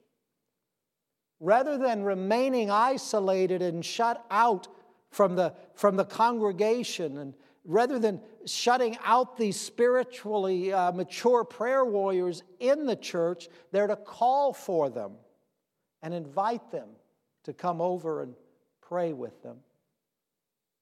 Rather 1.41 1.77
than 1.77 2.05
remaining 2.05 2.71
isolated 2.71 3.63
and 3.63 3.85
shut 3.85 4.25
out 4.31 4.69
from 5.11 5.35
the, 5.35 5.55
from 5.75 5.97
the 5.97 6.05
congregation 6.05 7.19
and 7.19 7.35
rather 7.65 7.99
than 7.99 8.21
shutting 8.51 8.97
out 9.05 9.37
these 9.37 9.59
spiritually 9.59 10.73
uh, 10.73 10.93
mature 10.93 11.45
prayer 11.45 11.85
warriors 11.85 12.43
in 12.61 12.87
the 12.87 12.97
church, 12.97 13.49
they're 13.73 13.87
to 13.87 13.97
call 13.97 14.53
for 14.53 14.91
them 14.91 15.13
and 16.03 16.15
invite 16.15 16.71
them 16.71 16.89
to 17.45 17.53
come 17.53 17.81
over 17.81 18.23
and 18.23 18.35
pray 18.81 19.13
with 19.13 19.43
them. 19.43 19.57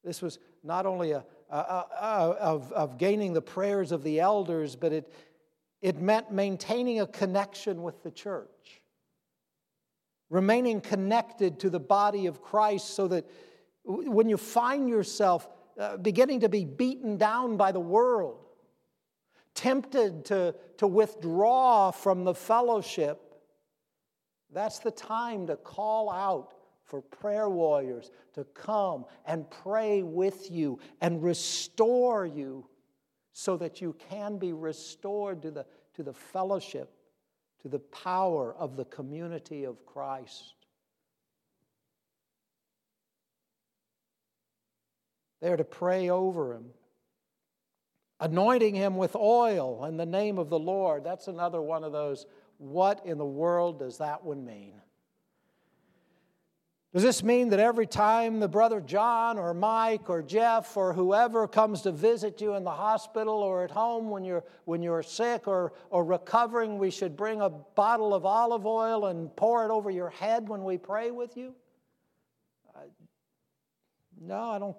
This 0.05 0.23
was 0.23 0.39
not 0.63 0.87
only 0.87 1.13
a, 1.13 1.25
a, 1.51 1.57
a, 1.57 2.37
of, 2.41 2.73
of 2.73 2.99
gaining 2.99 3.33
the 3.33 3.43
prayers 3.43 3.93
of 3.93 4.03
the 4.03 4.21
elders, 4.21 4.77
but 4.77 4.93
it, 4.93 5.13
it 5.81 6.01
meant 6.01 6.31
maintaining 6.31 7.01
a 7.01 7.07
connection 7.07 7.83
with 7.83 8.03
the 8.03 8.11
church, 8.11 8.83
remaining 10.31 10.81
connected 10.81 11.61
to 11.61 11.71
the 11.71 11.81
body 11.81 12.27
of 12.27 12.43
Christ 12.43 12.95
so 12.95 13.09
that 13.09 13.29
when 13.85 14.29
you 14.29 14.37
find 14.37 14.89
yourself 14.89 15.49
uh, 15.79 15.97
beginning 15.99 16.41
to 16.41 16.49
be 16.49 16.65
beaten 16.65 17.17
down 17.17 17.57
by 17.57 17.73
the 17.73 17.81
world, 17.81 18.39
tempted 19.55 20.25
to, 20.27 20.55
to 20.79 20.87
withdraw 20.87 21.91
from 21.91 22.25
the 22.25 22.35
fellowship, 22.35 23.23
that's 24.53 24.79
the 24.79 24.91
time 24.91 25.47
to 25.47 25.57
call 25.57 26.11
out 26.11 26.53
for 26.85 27.03
prayer 27.03 27.51
warriors 27.51 28.11
to 28.35 28.45
come 28.45 29.05
and 29.27 29.51
pray 29.51 30.03
with 30.03 30.51
you 30.51 30.79
and 31.01 31.23
restore 31.23 32.25
you 32.25 32.67
so 33.33 33.57
that 33.57 33.81
you 33.81 33.95
can 34.09 34.39
be 34.39 34.53
restored 34.53 35.43
to 35.43 35.51
the, 35.51 35.67
to 35.95 36.03
the 36.03 36.13
fellowship, 36.13 36.91
to 37.61 37.69
the 37.69 37.81
power 37.81 38.55
of 38.55 38.77
the 38.77 38.85
community 38.87 39.65
of 39.65 39.85
Christ. 39.85 40.55
They're 45.47 45.57
to 45.57 45.63
pray 45.63 46.09
over 46.09 46.55
him, 46.55 46.65
anointing 48.19 48.75
him 48.75 48.97
with 48.97 49.15
oil 49.15 49.85
in 49.85 49.97
the 49.97 50.05
name 50.05 50.39
of 50.39 50.51
the 50.51 50.59
Lord. 50.59 51.05
That's 51.05 51.29
another 51.29 51.63
one 51.63 51.85
of 51.85 51.93
those. 51.93 52.27
What 52.59 53.07
in 53.07 53.17
the 53.17 53.25
world 53.25 53.79
does 53.79 53.99
that 53.99 54.25
one 54.25 54.45
mean? 54.45 54.73
Does 56.93 57.05
this 57.05 57.23
mean 57.23 57.51
that 57.51 57.61
every 57.61 57.87
time 57.87 58.41
the 58.41 58.49
brother 58.49 58.81
John 58.81 59.39
or 59.39 59.55
Mike 59.55 60.11
or 60.11 60.21
Jeff 60.21 60.77
or 60.77 60.93
whoever 60.93 61.47
comes 61.47 61.83
to 61.83 61.93
visit 61.93 62.41
you 62.41 62.55
in 62.55 62.65
the 62.65 62.73
hospital 62.73 63.35
or 63.35 63.63
at 63.63 63.71
home 63.71 64.11
when 64.11 64.25
you're, 64.25 64.43
when 64.65 64.83
you're 64.83 65.05
sick 65.05 65.47
or, 65.47 65.75
or 65.91 66.05
recovering, 66.05 66.77
we 66.77 66.91
should 66.91 67.17
bring 67.17 67.41
a 67.41 67.51
bottle 67.51 68.15
of 68.15 68.27
olive 68.27 68.67
oil 68.67 69.07
and 69.07 69.37
pour 69.37 69.65
it 69.65 69.71
over 69.71 69.91
your 69.91 70.11
head 70.11 70.49
when 70.49 70.65
we 70.65 70.77
pray 70.77 71.13
with 71.13 71.37
you? 71.37 71.55
Uh, 72.75 72.81
no, 74.21 74.51
I 74.51 74.59
don't 74.59 74.77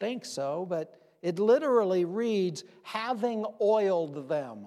think 0.00 0.24
so, 0.24 0.66
but 0.68 0.96
it 1.22 1.38
literally 1.38 2.04
reads, 2.04 2.64
having 2.82 3.44
oiled 3.60 4.28
them 4.28 4.66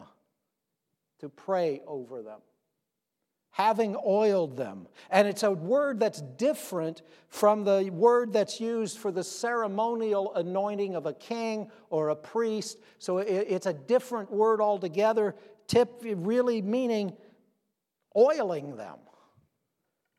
to 1.19 1.27
pray 1.29 1.81
over 1.87 2.21
them. 2.21 2.39
Having 3.51 3.95
oiled 4.05 4.57
them. 4.57 4.87
And 5.11 5.27
it's 5.27 5.43
a 5.43 5.51
word 5.51 5.99
that's 5.99 6.21
different 6.21 7.01
from 7.29 7.63
the 7.63 7.89
word 7.91 8.33
that's 8.33 8.59
used 8.59 8.97
for 8.97 9.11
the 9.11 9.23
ceremonial 9.23 10.33
anointing 10.35 10.95
of 10.95 11.05
a 11.05 11.13
king 11.13 11.69
or 11.89 12.09
a 12.09 12.15
priest. 12.15 12.79
So 12.97 13.19
it's 13.19 13.67
a 13.67 13.73
different 13.73 14.31
word 14.31 14.59
altogether, 14.59 15.35
tip 15.67 16.01
really 16.03 16.61
meaning 16.61 17.15
oiling 18.17 18.75
them. 18.75 18.97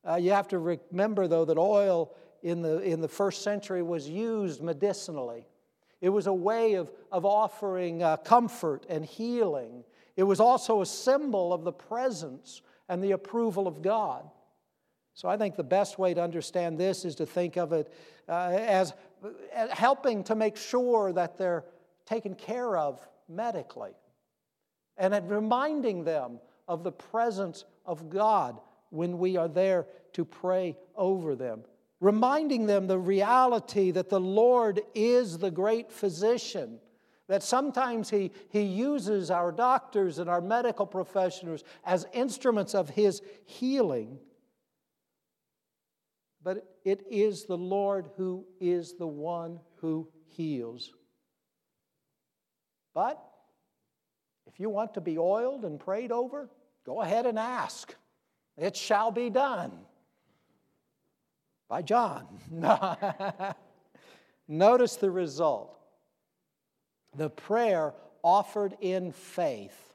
Uh, 0.08 0.16
you 0.16 0.30
have 0.32 0.48
to 0.48 0.58
remember, 0.58 1.26
though, 1.26 1.44
that 1.44 1.58
oil 1.58 2.14
in 2.44 2.60
the, 2.60 2.78
in 2.80 3.00
the 3.00 3.08
first 3.08 3.42
century 3.42 3.82
was 3.82 4.08
used 4.08 4.62
medicinally. 4.62 5.46
It 6.02 6.10
was 6.10 6.26
a 6.26 6.32
way 6.32 6.74
of, 6.74 6.92
of 7.10 7.24
offering 7.24 8.02
uh, 8.02 8.18
comfort 8.18 8.84
and 8.90 9.04
healing. 9.04 9.82
It 10.14 10.24
was 10.24 10.40
also 10.40 10.82
a 10.82 10.86
symbol 10.86 11.54
of 11.54 11.64
the 11.64 11.72
presence 11.72 12.60
and 12.88 13.02
the 13.02 13.12
approval 13.12 13.66
of 13.66 13.80
God. 13.80 14.28
So 15.14 15.26
I 15.26 15.38
think 15.38 15.56
the 15.56 15.64
best 15.64 15.98
way 15.98 16.12
to 16.12 16.22
understand 16.22 16.76
this 16.76 17.06
is 17.06 17.14
to 17.14 17.26
think 17.26 17.56
of 17.56 17.72
it 17.72 17.90
uh, 18.28 18.50
as, 18.50 18.92
as 19.54 19.70
helping 19.70 20.22
to 20.24 20.34
make 20.34 20.58
sure 20.58 21.14
that 21.14 21.38
they're 21.38 21.64
taken 22.04 22.34
care 22.34 22.76
of 22.76 23.00
medically 23.26 23.92
and 24.98 25.14
at 25.14 25.26
reminding 25.30 26.04
them 26.04 26.40
of 26.68 26.84
the 26.84 26.92
presence 26.92 27.64
of 27.86 28.10
God 28.10 28.60
when 28.90 29.18
we 29.18 29.38
are 29.38 29.48
there 29.48 29.86
to 30.12 30.26
pray 30.26 30.76
over 30.94 31.34
them 31.34 31.62
reminding 32.00 32.66
them 32.66 32.86
the 32.86 32.98
reality 32.98 33.90
that 33.90 34.08
the 34.08 34.20
Lord 34.20 34.80
is 34.94 35.38
the 35.38 35.50
great 35.50 35.90
physician, 35.90 36.78
that 37.28 37.42
sometimes 37.42 38.10
he, 38.10 38.32
he 38.50 38.62
uses 38.62 39.30
our 39.30 39.50
doctors 39.50 40.18
and 40.18 40.28
our 40.28 40.40
medical 40.40 40.86
professionals 40.86 41.64
as 41.84 42.06
instruments 42.12 42.74
of 42.74 42.90
His 42.90 43.22
healing. 43.46 44.18
But 46.42 46.66
it 46.84 47.06
is 47.10 47.44
the 47.44 47.56
Lord 47.56 48.10
who 48.16 48.44
is 48.60 48.94
the 48.98 49.06
one 49.06 49.60
who 49.76 50.08
heals. 50.26 50.92
But 52.92 53.18
if 54.46 54.60
you 54.60 54.68
want 54.68 54.94
to 54.94 55.00
be 55.00 55.18
oiled 55.18 55.64
and 55.64 55.80
prayed 55.80 56.12
over, 56.12 56.50
go 56.84 57.00
ahead 57.00 57.24
and 57.24 57.38
ask. 57.38 57.94
It 58.58 58.76
shall 58.76 59.10
be 59.10 59.30
done 59.30 59.72
by 61.68 61.82
John. 61.82 62.26
Notice 64.48 64.96
the 64.96 65.10
result 65.10 65.78
the 67.16 67.30
prayer 67.30 67.94
offered 68.22 68.76
in 68.80 69.12
faith. 69.12 69.94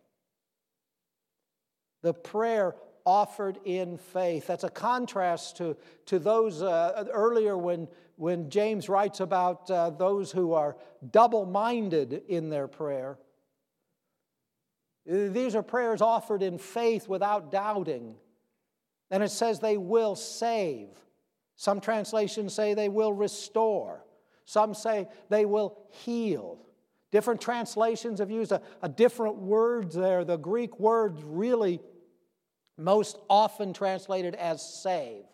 The 2.02 2.14
prayer 2.14 2.76
offered 3.06 3.58
in 3.66 3.98
faith. 3.98 4.48
That's 4.48 4.64
a 4.64 4.70
contrast 4.70 5.58
to, 5.58 5.76
to 6.06 6.20
those 6.20 6.62
uh, 6.62 7.06
earlier 7.12 7.58
when, 7.58 7.88
when 8.16 8.50
James 8.50 8.88
writes 8.88 9.20
about 9.20 9.70
uh, 9.70 9.90
those 9.90 10.32
who 10.32 10.54
are 10.54 10.78
double 11.12 11.46
minded 11.46 12.22
in 12.28 12.50
their 12.50 12.68
prayer. 12.68 13.18
These 15.06 15.56
are 15.56 15.64
prayers 15.64 16.02
offered 16.02 16.44
in 16.44 16.58
faith 16.58 17.08
without 17.08 17.52
doubting. 17.52 18.16
And 19.10 19.24
it 19.24 19.32
says 19.32 19.60
they 19.60 19.78
will 19.78 20.16
save. 20.16 20.90
Some 21.60 21.82
translations 21.82 22.54
say 22.54 22.74
they 22.74 22.88
will 22.88 23.12
restore. 23.12 24.06
Some 24.46 24.74
say 24.74 25.10
they 25.28 25.44
will 25.44 25.78
heal. 25.90 26.58
Different 27.12 27.42
translations 27.42 28.20
have 28.20 28.32
used 28.32 28.54
a, 28.54 28.62
a 28.82 28.88
different 28.88 29.36
word 29.36 29.92
there. 29.92 30.24
The 30.24 30.38
Greek 30.38 30.80
word 30.80 31.20
really 31.22 31.82
most 32.78 33.18
often 33.30 33.74
translated 33.74 34.36
as 34.36 34.62
save. 34.62 35.26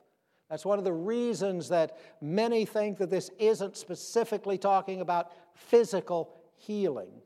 That's 0.50 0.66
one 0.66 0.80
of 0.80 0.84
the 0.84 0.92
reasons 0.92 1.70
that 1.70 1.96
many 2.20 2.66
think 2.66 2.98
that 2.98 3.12
this 3.12 3.30
isn't 3.38 3.78
specifically 3.78 4.58
talking 4.58 5.02
about 5.02 5.32
physical 5.54 6.34
healing. 6.56 7.22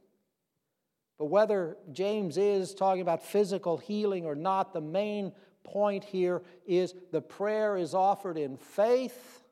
But 1.17 1.27
whether 1.27 1.77
James 1.93 2.37
is 2.37 2.73
talking 2.73 3.01
about 3.01 3.23
physical 3.23 3.77
healing 3.77 4.25
or 4.25 4.35
not, 4.35 4.73
the 4.73 4.81
main 4.81 5.31
point 5.71 6.03
here 6.03 6.41
is 6.65 6.93
the 7.11 7.21
prayer 7.21 7.77
is 7.77 7.93
offered 7.93 8.37
in 8.37 8.57
faith, 8.57 9.43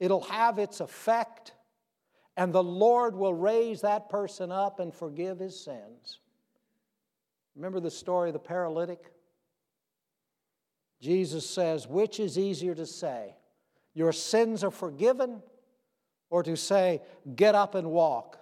it'll 0.00 0.22
have 0.22 0.58
its 0.58 0.80
effect, 0.80 1.52
and 2.36 2.52
the 2.52 2.62
Lord 2.62 3.14
will 3.14 3.34
raise 3.34 3.82
that 3.82 4.08
person 4.08 4.50
up 4.50 4.80
and 4.80 4.92
forgive 4.92 5.38
his 5.38 5.58
sins. 5.58 6.18
Remember 7.54 7.80
the 7.80 7.90
story 7.90 8.28
of 8.28 8.34
the 8.34 8.38
paralytic? 8.38 9.00
Jesus 11.00 11.48
says, 11.48 11.86
Which 11.86 12.20
is 12.20 12.38
easier 12.38 12.74
to 12.74 12.86
say, 12.86 13.34
Your 13.94 14.12
sins 14.12 14.62
are 14.64 14.70
forgiven, 14.70 15.42
or 16.30 16.42
to 16.42 16.56
say, 16.56 17.02
Get 17.34 17.54
up 17.54 17.74
and 17.74 17.90
walk? 17.90 18.38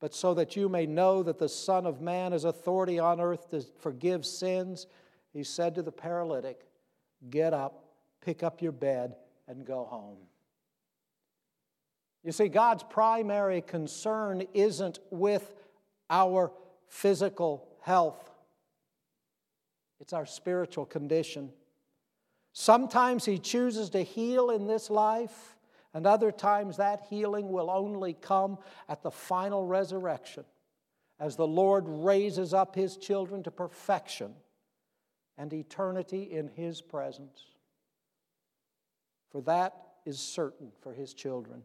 But 0.00 0.14
so 0.14 0.32
that 0.34 0.56
you 0.56 0.68
may 0.68 0.86
know 0.86 1.22
that 1.22 1.38
the 1.38 1.48
Son 1.48 1.86
of 1.86 2.00
Man 2.00 2.32
has 2.32 2.44
authority 2.44 2.98
on 2.98 3.20
earth 3.20 3.50
to 3.50 3.62
forgive 3.78 4.24
sins, 4.24 4.86
he 5.32 5.44
said 5.44 5.74
to 5.74 5.82
the 5.82 5.92
paralytic, 5.92 6.66
Get 7.28 7.52
up, 7.52 7.84
pick 8.22 8.42
up 8.42 8.62
your 8.62 8.72
bed, 8.72 9.14
and 9.46 9.64
go 9.64 9.84
home. 9.84 10.16
You 12.24 12.32
see, 12.32 12.48
God's 12.48 12.82
primary 12.82 13.60
concern 13.60 14.44
isn't 14.54 14.98
with 15.10 15.54
our 16.08 16.50
physical 16.88 17.68
health, 17.82 18.30
it's 20.00 20.12
our 20.14 20.26
spiritual 20.26 20.86
condition. 20.86 21.50
Sometimes 22.52 23.26
He 23.26 23.38
chooses 23.38 23.90
to 23.90 24.02
heal 24.02 24.50
in 24.50 24.66
this 24.66 24.90
life 24.90 25.56
and 25.92 26.06
other 26.06 26.30
times 26.30 26.76
that 26.76 27.06
healing 27.10 27.50
will 27.50 27.70
only 27.70 28.14
come 28.14 28.58
at 28.88 29.02
the 29.02 29.10
final 29.10 29.66
resurrection 29.66 30.44
as 31.18 31.36
the 31.36 31.46
Lord 31.46 31.84
raises 31.86 32.54
up 32.54 32.74
his 32.74 32.96
children 32.96 33.42
to 33.42 33.50
perfection 33.50 34.34
and 35.36 35.52
eternity 35.52 36.22
in 36.22 36.48
his 36.48 36.80
presence. 36.80 37.44
For 39.30 39.42
that 39.42 39.74
is 40.06 40.18
certain 40.18 40.72
for 40.80 40.92
his 40.92 41.12
children. 41.14 41.62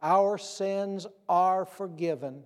Our 0.00 0.38
sins 0.38 1.06
are 1.28 1.64
forgiven, 1.64 2.44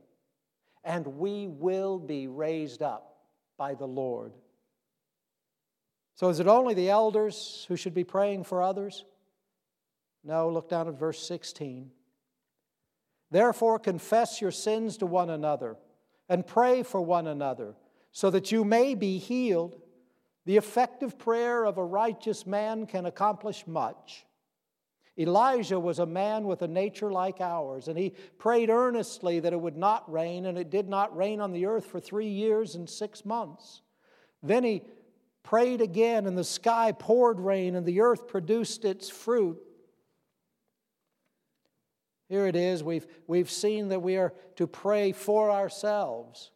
and 0.84 1.06
we 1.06 1.46
will 1.48 1.98
be 1.98 2.26
raised 2.26 2.82
up 2.82 3.16
by 3.56 3.74
the 3.74 3.86
Lord. 3.86 4.32
So, 6.14 6.28
is 6.28 6.40
it 6.40 6.46
only 6.46 6.74
the 6.74 6.90
elders 6.90 7.64
who 7.68 7.76
should 7.76 7.94
be 7.94 8.04
praying 8.04 8.44
for 8.44 8.62
others? 8.62 9.04
No, 10.24 10.48
look 10.48 10.68
down 10.68 10.88
at 10.88 10.98
verse 10.98 11.26
16. 11.26 11.90
Therefore, 13.30 13.78
confess 13.78 14.40
your 14.40 14.50
sins 14.50 14.98
to 14.98 15.06
one 15.06 15.30
another 15.30 15.76
and 16.28 16.46
pray 16.46 16.82
for 16.82 17.00
one 17.00 17.26
another 17.26 17.74
so 18.12 18.30
that 18.30 18.52
you 18.52 18.64
may 18.64 18.94
be 18.94 19.18
healed. 19.18 19.80
The 20.44 20.56
effective 20.56 21.18
prayer 21.18 21.64
of 21.64 21.78
a 21.78 21.84
righteous 21.84 22.46
man 22.46 22.86
can 22.86 23.06
accomplish 23.06 23.66
much. 23.66 24.26
Elijah 25.18 25.78
was 25.78 25.98
a 25.98 26.06
man 26.06 26.46
with 26.46 26.62
a 26.62 26.68
nature 26.68 27.12
like 27.12 27.40
ours, 27.40 27.88
and 27.88 27.98
he 27.98 28.14
prayed 28.38 28.70
earnestly 28.70 29.40
that 29.40 29.52
it 29.52 29.60
would 29.60 29.76
not 29.76 30.10
rain, 30.10 30.46
and 30.46 30.56
it 30.56 30.70
did 30.70 30.88
not 30.88 31.14
rain 31.14 31.40
on 31.40 31.52
the 31.52 31.66
earth 31.66 31.86
for 31.86 32.00
three 32.00 32.28
years 32.28 32.74
and 32.74 32.88
six 32.88 33.24
months. 33.24 33.82
Then 34.42 34.64
he 34.64 34.82
prayed 35.42 35.82
again, 35.82 36.26
and 36.26 36.36
the 36.36 36.44
sky 36.44 36.92
poured 36.92 37.40
rain, 37.40 37.76
and 37.76 37.84
the 37.84 38.00
earth 38.00 38.26
produced 38.26 38.84
its 38.86 39.10
fruit. 39.10 39.58
Here 42.32 42.46
it 42.46 42.56
is. 42.56 42.82
We've, 42.82 43.06
we've 43.26 43.50
seen 43.50 43.88
that 43.88 44.00
we 44.00 44.16
are 44.16 44.32
to 44.56 44.66
pray 44.66 45.12
for 45.12 45.50
ourselves. 45.50 46.50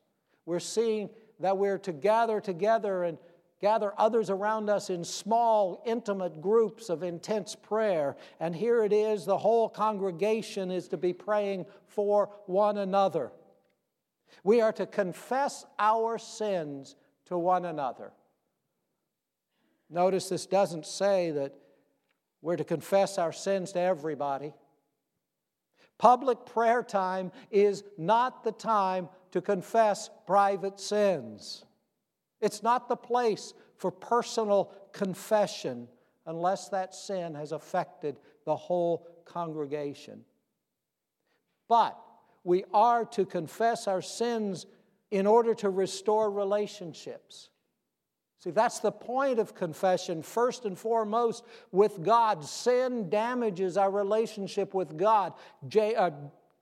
We're 0.47 0.59
seeing 0.59 1.11
that 1.41 1.59
we're 1.59 1.77
to 1.81 1.93
gather 1.93 2.41
together 2.41 3.05
and 3.05 3.19
gather 3.61 3.93
others 3.99 4.31
around 4.31 4.71
us 4.71 4.89
in 4.89 5.05
small, 5.05 5.83
intimate 5.85 6.41
groups 6.41 6.89
of 6.89 7.03
intense 7.03 7.55
prayer. 7.55 8.17
And 8.41 8.57
here 8.57 8.85
it 8.85 8.93
is 8.95 9.27
the 9.27 9.37
whole 9.37 9.69
congregation 9.69 10.71
is 10.71 10.89
to 10.89 10.97
be 10.97 11.13
praying 11.13 11.67
for 11.89 12.31
one 12.47 12.79
another. 12.79 13.31
We 14.45 14.63
are 14.63 14.73
to 14.73 14.87
confess 14.87 15.67
our 15.79 16.17
sins 16.17 16.97
to 17.27 17.37
one 17.37 17.67
another. 17.67 18.13
Notice 19.91 20.31
this 20.31 20.47
doesn't 20.47 20.87
say 20.87 21.33
that 21.33 21.55
we're 22.41 22.57
to 22.57 22.65
confess 22.65 23.19
our 23.19 23.33
sins 23.35 23.73
to 23.73 23.81
everybody. 23.81 24.55
Public 25.99 26.45
prayer 26.45 26.83
time 26.83 27.33
is 27.51 27.85
not 27.97 28.45
the 28.45 28.53
time 28.53 29.09
to 29.31 29.41
confess 29.41 30.11
private 30.27 30.79
sins. 30.79 31.65
It's 32.41 32.63
not 32.63 32.89
the 32.89 32.97
place 32.97 33.55
for 33.77 33.91
personal 33.91 34.73
confession 34.93 35.89
unless 36.27 36.69
that 36.69 36.95
sin 36.95 37.35
has 37.35 37.53
affected 37.53 38.19
the 38.45 38.57
whole 38.57 39.07
congregation. 39.25 40.25
But 41.69 41.99
we 42.45 42.65
are 42.73 43.05
to 43.07 43.25
confess 43.25 43.89
our 43.89 44.03
sins 44.03 44.67
in 45.11 45.27
order 45.27 45.55
to 45.55 45.71
restore 45.71 46.31
relationships. 46.31 47.49
See, 48.39 48.51
that's 48.51 48.81
the 48.81 48.93
point 48.93 49.39
of 49.39 49.55
confession, 49.55 50.23
first 50.23 50.67
and 50.67 50.79
foremost, 50.79 51.45
with 51.73 52.03
God. 52.03 52.45
Sin 52.45 53.09
damages 53.09 53.77
our 53.77 53.91
relationship 53.91 54.75
with 54.75 54.97
God. 54.97 55.33
J, 55.67 55.95
uh, 55.95 56.11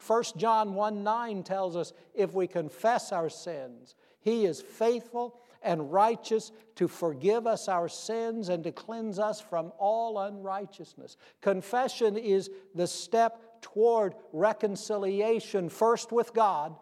1 0.06 0.24
John 0.36 0.74
1 0.74 1.02
9 1.02 1.42
tells 1.42 1.76
us 1.76 1.92
if 2.14 2.32
we 2.32 2.46
confess 2.46 3.12
our 3.12 3.28
sins, 3.28 3.96
He 4.20 4.44
is 4.44 4.60
faithful 4.60 5.40
and 5.62 5.90
righteous 5.90 6.52
to 6.76 6.86
forgive 6.86 7.46
us 7.46 7.68
our 7.68 7.88
sins 7.88 8.50
and 8.50 8.62
to 8.64 8.70
cleanse 8.70 9.18
us 9.18 9.40
from 9.40 9.72
all 9.78 10.18
unrighteousness. 10.18 11.16
Confession 11.40 12.16
is 12.16 12.50
the 12.74 12.86
step 12.86 13.62
toward 13.62 14.14
reconciliation, 14.32 15.70
first 15.70 16.12
with 16.12 16.34
God, 16.34 16.76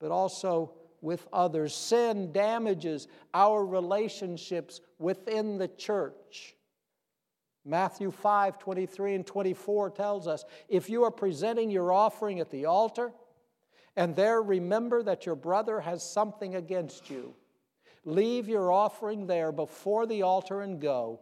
but 0.00 0.10
also 0.10 0.72
with 1.00 1.26
others. 1.32 1.74
Sin 1.74 2.32
damages 2.32 3.08
our 3.34 3.64
relationships 3.64 4.80
within 4.98 5.58
the 5.58 5.68
church. 5.68 6.54
Matthew 7.64 8.10
5 8.10 8.58
23 8.58 9.14
and 9.14 9.26
24 9.26 9.90
tells 9.90 10.26
us 10.26 10.44
if 10.68 10.88
you 10.88 11.04
are 11.04 11.10
presenting 11.10 11.70
your 11.70 11.92
offering 11.92 12.40
at 12.40 12.50
the 12.50 12.64
altar, 12.64 13.12
and 13.96 14.16
there 14.16 14.40
remember 14.40 15.02
that 15.02 15.26
your 15.26 15.34
brother 15.34 15.80
has 15.80 16.08
something 16.08 16.54
against 16.54 17.10
you, 17.10 17.34
leave 18.04 18.48
your 18.48 18.72
offering 18.72 19.26
there 19.26 19.52
before 19.52 20.06
the 20.06 20.22
altar 20.22 20.62
and 20.62 20.80
go. 20.80 21.20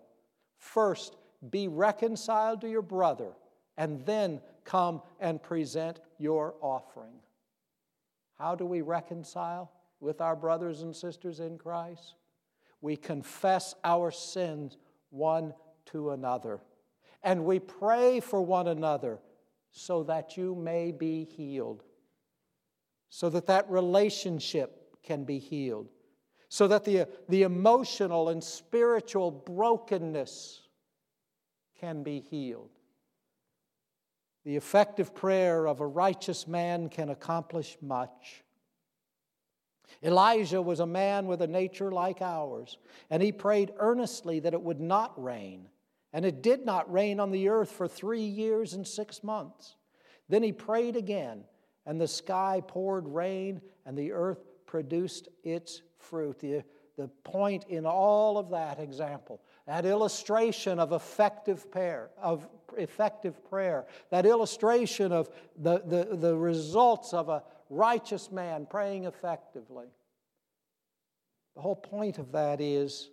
First, 0.58 1.16
be 1.50 1.68
reconciled 1.68 2.60
to 2.60 2.68
your 2.68 2.82
brother, 2.82 3.32
and 3.76 4.04
then 4.06 4.40
come 4.64 5.02
and 5.20 5.42
present 5.42 6.00
your 6.18 6.54
offering. 6.60 7.14
How 8.38 8.54
do 8.54 8.66
we 8.66 8.82
reconcile 8.82 9.72
with 10.00 10.20
our 10.20 10.36
brothers 10.36 10.82
and 10.82 10.94
sisters 10.94 11.40
in 11.40 11.58
Christ? 11.58 12.14
We 12.80 12.96
confess 12.96 13.74
our 13.82 14.10
sins 14.10 14.76
one 15.10 15.54
to 15.86 16.10
another. 16.10 16.60
And 17.22 17.44
we 17.44 17.58
pray 17.58 18.20
for 18.20 18.42
one 18.42 18.68
another 18.68 19.18
so 19.72 20.02
that 20.04 20.36
you 20.36 20.54
may 20.54 20.92
be 20.92 21.24
healed, 21.24 21.82
so 23.08 23.28
that 23.30 23.46
that 23.46 23.68
relationship 23.70 24.96
can 25.02 25.24
be 25.24 25.38
healed, 25.38 25.88
so 26.48 26.68
that 26.68 26.84
the, 26.84 27.08
the 27.28 27.42
emotional 27.42 28.28
and 28.28 28.42
spiritual 28.42 29.30
brokenness 29.30 30.62
can 31.78 32.02
be 32.02 32.20
healed. 32.20 32.75
The 34.46 34.54
effective 34.54 35.12
prayer 35.12 35.66
of 35.66 35.80
a 35.80 35.86
righteous 35.88 36.46
man 36.46 36.88
can 36.88 37.08
accomplish 37.08 37.76
much. 37.82 38.44
Elijah 40.04 40.62
was 40.62 40.78
a 40.78 40.86
man 40.86 41.26
with 41.26 41.42
a 41.42 41.48
nature 41.48 41.90
like 41.90 42.22
ours, 42.22 42.78
and 43.10 43.20
he 43.20 43.32
prayed 43.32 43.72
earnestly 43.78 44.38
that 44.38 44.54
it 44.54 44.62
would 44.62 44.80
not 44.80 45.20
rain. 45.20 45.68
And 46.12 46.24
it 46.24 46.44
did 46.44 46.64
not 46.64 46.90
rain 46.92 47.18
on 47.18 47.32
the 47.32 47.48
earth 47.48 47.72
for 47.72 47.88
three 47.88 48.22
years 48.22 48.72
and 48.72 48.86
six 48.86 49.24
months. 49.24 49.74
Then 50.28 50.44
he 50.44 50.52
prayed 50.52 50.94
again, 50.94 51.42
and 51.84 52.00
the 52.00 52.06
sky 52.06 52.62
poured 52.64 53.08
rain, 53.08 53.60
and 53.84 53.98
the 53.98 54.12
earth 54.12 54.44
produced 54.64 55.26
its 55.42 55.82
fruit. 55.98 56.38
The, 56.38 56.62
the 56.96 57.08
point 57.24 57.64
in 57.68 57.84
all 57.84 58.38
of 58.38 58.50
that 58.50 58.78
example, 58.78 59.40
that 59.66 59.84
illustration 59.84 60.78
of 60.78 60.92
effective 60.92 61.70
prayer, 61.70 62.10
of 62.20 62.48
effective 62.76 63.44
prayer, 63.48 63.84
that 64.10 64.24
illustration 64.24 65.12
of 65.12 65.28
the, 65.58 65.82
the, 65.86 66.16
the 66.16 66.36
results 66.36 67.12
of 67.12 67.28
a 67.28 67.42
righteous 67.68 68.30
man 68.30 68.66
praying 68.68 69.04
effectively. 69.04 69.86
The 71.56 71.62
whole 71.62 71.76
point 71.76 72.18
of 72.18 72.32
that 72.32 72.60
is 72.60 73.10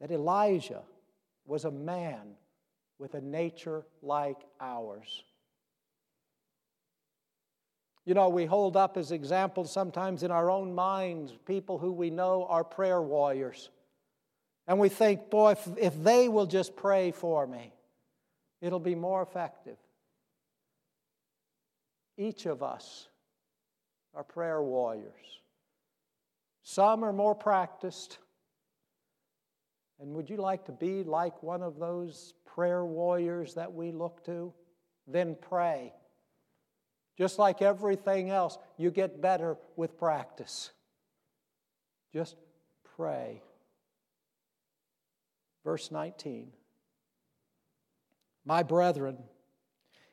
that 0.00 0.10
Elijah 0.10 0.82
was 1.46 1.64
a 1.64 1.70
man 1.70 2.34
with 2.98 3.14
a 3.14 3.20
nature 3.20 3.84
like 4.02 4.38
ours. 4.60 5.24
You 8.04 8.14
know, 8.14 8.28
we 8.28 8.44
hold 8.44 8.76
up 8.76 8.96
as 8.96 9.10
examples 9.10 9.72
sometimes 9.72 10.22
in 10.22 10.30
our 10.30 10.50
own 10.50 10.72
minds 10.72 11.32
people 11.44 11.78
who 11.78 11.90
we 11.90 12.10
know 12.10 12.46
are 12.48 12.62
prayer 12.62 13.02
warriors. 13.02 13.70
And 14.66 14.78
we 14.78 14.88
think, 14.88 15.30
boy, 15.30 15.52
if, 15.52 15.68
if 15.78 16.02
they 16.02 16.28
will 16.28 16.46
just 16.46 16.76
pray 16.76 17.12
for 17.12 17.46
me, 17.46 17.72
it'll 18.60 18.80
be 18.80 18.94
more 18.94 19.22
effective. 19.22 19.76
Each 22.16 22.46
of 22.46 22.62
us 22.62 23.08
are 24.14 24.24
prayer 24.24 24.62
warriors. 24.62 25.12
Some 26.62 27.04
are 27.04 27.12
more 27.12 27.34
practiced, 27.34 28.18
and 30.00 30.14
would 30.14 30.28
you 30.28 30.38
like 30.38 30.64
to 30.64 30.72
be 30.72 31.04
like 31.04 31.42
one 31.42 31.62
of 31.62 31.78
those 31.78 32.34
prayer 32.44 32.84
warriors 32.84 33.54
that 33.54 33.72
we 33.72 33.92
look 33.92 34.24
to? 34.24 34.52
Then 35.06 35.36
pray. 35.40 35.92
Just 37.16 37.38
like 37.38 37.62
everything 37.62 38.30
else, 38.30 38.58
you 38.76 38.90
get 38.90 39.22
better 39.22 39.56
with 39.76 39.96
practice. 39.96 40.70
Just 42.12 42.36
pray. 42.96 43.42
Verse 45.66 45.90
19 45.90 46.52
My 48.44 48.62
brethren, 48.62 49.18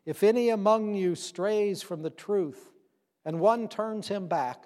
if 0.03 0.23
any 0.23 0.49
among 0.49 0.95
you 0.95 1.13
strays 1.13 1.83
from 1.83 2.01
the 2.01 2.09
truth, 2.09 2.71
and 3.23 3.39
one 3.39 3.67
turns 3.67 4.07
him 4.07 4.27
back, 4.27 4.65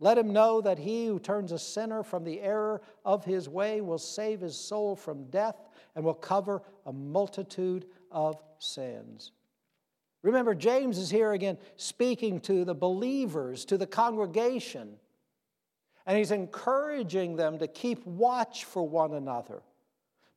let 0.00 0.16
him 0.16 0.32
know 0.32 0.62
that 0.62 0.78
he 0.78 1.04
who 1.04 1.18
turns 1.20 1.52
a 1.52 1.58
sinner 1.58 2.02
from 2.02 2.24
the 2.24 2.40
error 2.40 2.80
of 3.04 3.26
his 3.26 3.46
way 3.46 3.82
will 3.82 3.98
save 3.98 4.40
his 4.40 4.58
soul 4.58 4.96
from 4.96 5.24
death 5.24 5.68
and 5.94 6.02
will 6.02 6.14
cover 6.14 6.62
a 6.86 6.92
multitude 6.94 7.84
of 8.10 8.42
sins. 8.58 9.32
Remember, 10.22 10.54
James 10.54 10.96
is 10.96 11.10
here 11.10 11.32
again 11.32 11.58
speaking 11.76 12.40
to 12.40 12.64
the 12.64 12.74
believers, 12.74 13.66
to 13.66 13.76
the 13.76 13.86
congregation, 13.86 14.94
and 16.06 16.16
he's 16.16 16.30
encouraging 16.30 17.36
them 17.36 17.58
to 17.58 17.66
keep 17.66 18.06
watch 18.06 18.64
for 18.64 18.88
one 18.88 19.12
another, 19.12 19.62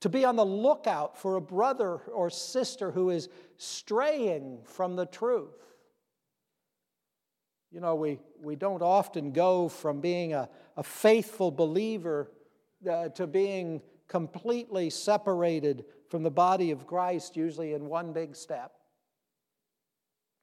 to 0.06 0.10
be 0.10 0.24
on 0.24 0.36
the 0.36 0.46
lookout 0.46 1.18
for 1.18 1.36
a 1.36 1.42
brother 1.42 1.96
or 2.14 2.30
sister 2.30 2.92
who 2.92 3.10
is 3.10 3.28
straying 3.58 4.60
from 4.64 4.96
the 4.96 5.08
truth. 5.08 5.74
You 7.72 7.80
know, 7.80 7.96
we, 7.96 8.20
we 8.40 8.56
don't 8.56 8.84
often 8.84 9.32
go 9.32 9.68
from 9.68 10.02
being 10.02 10.36
a, 10.36 10.48
a 10.78 10.84
faithful 10.84 11.50
believer 11.50 12.30
uh, 12.88 13.10
to 13.10 13.26
being 13.26 13.82
completely 14.08 14.92
separated 14.92 15.86
from 16.08 16.22
the 16.22 16.30
body 16.30 16.70
of 16.70 16.86
Christ, 16.86 17.36
usually 17.36 17.74
in 17.74 17.88
one 17.88 18.14
big 18.14 18.36
step. 18.36 18.74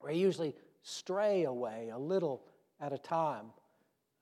We 0.05 0.14
usually 0.14 0.57
stray 0.83 1.44
away 1.44 1.90
a 1.94 1.98
little 1.98 2.42
at 2.81 2.92
a 2.92 2.98
time. 2.98 3.46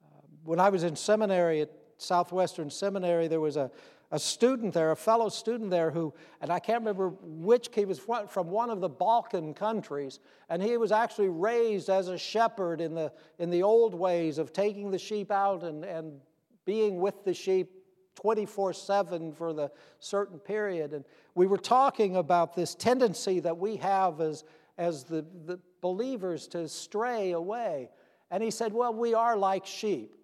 Uh, 0.04 0.20
when 0.44 0.60
I 0.60 0.68
was 0.68 0.82
in 0.82 0.96
seminary 0.96 1.62
at 1.62 1.70
Southwestern 1.96 2.68
Seminary, 2.68 3.26
there 3.26 3.40
was 3.40 3.56
a, 3.56 3.70
a 4.12 4.18
student 4.18 4.74
there, 4.74 4.90
a 4.90 4.96
fellow 4.96 5.28
student 5.28 5.70
there 5.70 5.90
who, 5.90 6.12
and 6.40 6.50
I 6.50 6.58
can't 6.58 6.80
remember 6.80 7.10
which, 7.22 7.68
he 7.74 7.84
was 7.84 8.00
from 8.00 8.50
one 8.50 8.70
of 8.70 8.80
the 8.80 8.88
Balkan 8.88 9.54
countries, 9.54 10.18
and 10.48 10.62
he 10.62 10.76
was 10.76 10.90
actually 10.90 11.28
raised 11.28 11.88
as 11.88 12.08
a 12.08 12.18
shepherd 12.18 12.80
in 12.80 12.94
the, 12.94 13.12
in 13.38 13.50
the 13.50 13.62
old 13.62 13.94
ways 13.94 14.38
of 14.38 14.52
taking 14.52 14.90
the 14.90 14.98
sheep 14.98 15.30
out 15.30 15.62
and, 15.62 15.84
and 15.84 16.20
being 16.64 17.00
with 17.00 17.24
the 17.24 17.32
sheep 17.32 17.70
24 18.16 18.72
7 18.72 19.32
for 19.32 19.52
the 19.52 19.70
certain 20.00 20.38
period. 20.38 20.92
And 20.92 21.04
we 21.34 21.46
were 21.46 21.58
talking 21.58 22.16
about 22.16 22.54
this 22.54 22.74
tendency 22.74 23.40
that 23.40 23.56
we 23.56 23.76
have 23.76 24.20
as, 24.20 24.44
as 24.76 25.04
the, 25.04 25.24
the 25.46 25.60
believers 25.80 26.48
to 26.48 26.68
stray 26.68 27.30
away. 27.32 27.90
And 28.30 28.42
he 28.42 28.50
said, 28.50 28.72
Well, 28.72 28.92
we 28.92 29.14
are 29.14 29.36
like 29.36 29.66
sheep. 29.66 30.16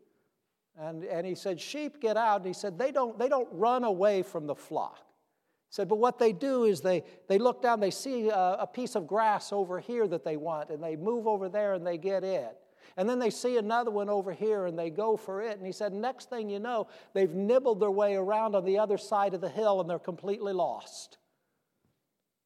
And, 0.79 1.05
and 1.05 1.27
he 1.27 1.35
said, 1.35 1.61
Sheep 1.61 2.01
get 2.01 2.17
out. 2.17 2.39
And 2.39 2.47
he 2.47 2.53
said, 2.53 2.79
they 2.79 2.93
don't, 2.93 3.19
they 3.19 3.29
don't 3.29 3.49
run 3.53 3.85
away 3.85 4.23
from 4.23 4.47
the 4.47 4.55
flock. 4.55 4.99
He 4.99 5.75
said, 5.75 5.89
But 5.89 5.99
what 5.99 6.19
they 6.19 6.33
do 6.33 6.65
is 6.65 6.81
they, 6.81 7.05
they 7.29 7.39
look 7.39 7.63
down, 7.63 7.81
they 7.81 7.91
see 7.91 8.29
a, 8.29 8.57
a 8.61 8.67
piece 8.67 8.95
of 8.95 9.07
grass 9.07 9.53
over 9.53 9.81
here 9.81 10.07
that 10.09 10.25
they 10.25 10.37
want, 10.37 10.71
and 10.71 10.83
they 10.83 10.97
move 10.97 11.27
over 11.27 11.49
there 11.49 11.75
and 11.75 11.87
they 11.87 11.99
get 11.99 12.25
it. 12.25 12.57
And 12.99 13.09
then 13.09 13.19
they 13.19 13.31
see 13.31 13.59
another 13.59 13.91
one 13.91 14.09
over 14.09 14.33
here 14.33 14.67
and 14.67 14.79
they 14.79 14.89
go 14.89 15.17
for 15.17 15.43
it. 15.43 15.59
And 15.59 15.67
he 15.67 15.73
said, 15.73 15.93
Next 15.93 16.31
thing 16.31 16.49
you 16.49 16.59
know, 16.59 16.89
they've 17.13 17.33
nibbled 17.33 17.81
their 17.81 17.91
way 17.91 18.15
around 18.15 18.55
on 18.55 18.65
the 18.65 18.79
other 18.79 18.97
side 18.97 19.35
of 19.35 19.41
the 19.41 19.49
hill 19.49 19.81
and 19.81 19.91
they're 19.91 19.99
completely 19.99 20.55
lost. 20.55 21.19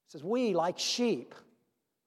He 0.07 0.13
says, 0.13 0.25
We, 0.25 0.55
like 0.55 0.79
sheep, 0.79 1.35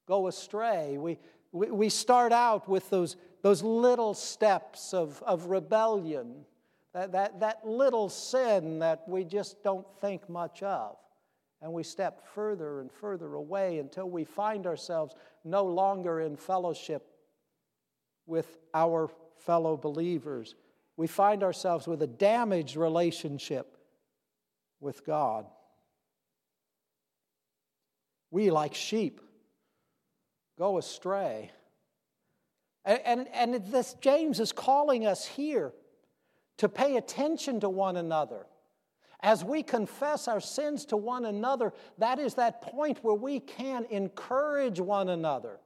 go 0.07 0.27
astray. 0.27 0.97
We, 0.97 1.19
we, 1.53 1.71
we 1.71 1.89
start 1.89 2.33
out 2.33 2.67
with 2.67 2.89
those 2.89 3.15
those 3.43 3.61
little 3.61 4.13
steps 4.13 4.93
of, 4.93 5.21
of 5.23 5.47
rebellion, 5.47 6.45
that, 6.93 7.11
that, 7.11 7.41
that 7.41 7.67
little 7.67 8.07
sin 8.09 8.79
that 8.79 9.07
we 9.07 9.25
just 9.25 9.61
don't 9.63 9.85
think 9.99 10.29
much 10.29 10.63
of. 10.63 10.95
And 11.61 11.71
we 11.71 11.83
step 11.83 12.25
further 12.33 12.79
and 12.79 12.91
further 12.91 13.35
away 13.35 13.79
until 13.79 14.09
we 14.09 14.23
find 14.23 14.65
ourselves 14.65 15.13
no 15.43 15.65
longer 15.65 16.21
in 16.21 16.35
fellowship 16.37 17.05
with 18.25 18.57
our 18.73 19.09
fellow 19.39 19.75
believers. 19.75 20.55
We 20.95 21.07
find 21.07 21.43
ourselves 21.43 21.85
with 21.85 22.01
a 22.01 22.07
damaged 22.07 22.77
relationship 22.77 23.77
with 24.79 25.05
God. 25.05 25.45
We, 28.31 28.51
like 28.51 28.73
sheep, 28.73 29.19
go 30.57 30.77
astray. 30.77 31.51
And, 32.85 33.27
and, 33.33 33.55
this, 33.71 33.95
James 34.01 34.39
is 34.39 34.51
calling 34.51 35.05
us 35.05 35.25
here 35.25 35.73
to 36.57 36.67
pay 36.67 36.97
attention 36.97 37.59
to 37.61 37.69
one 37.69 37.95
another. 37.95 38.45
As 39.21 39.43
we 39.43 39.63
confess 39.63 40.27
our 40.27 40.41
sins 40.41 40.85
to 40.87 40.97
one 40.97 41.25
another, 41.25 41.71
that 41.97 42.19
is 42.19 42.33
that 42.33 42.61
point 42.61 43.01
where 43.01 43.15
we 43.15 43.39
can 43.39 43.85
encourage 43.89 44.81
one 44.81 45.07
another 45.07 45.59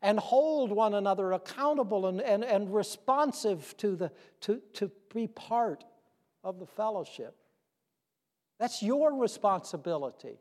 and 0.00 0.18
hold 0.18 0.72
one 0.72 0.94
another 0.94 1.32
accountable 1.32 2.06
and, 2.06 2.22
and, 2.22 2.42
and 2.42 2.74
responsive 2.74 3.76
to, 3.76 3.94
the, 3.94 4.10
to, 4.40 4.60
to 4.72 4.90
be 5.12 5.26
part 5.26 5.84
of 6.42 6.58
the 6.58 6.66
fellowship. 6.66 7.36
That's 8.58 8.82
your 8.82 9.14
responsibility. 9.14 10.38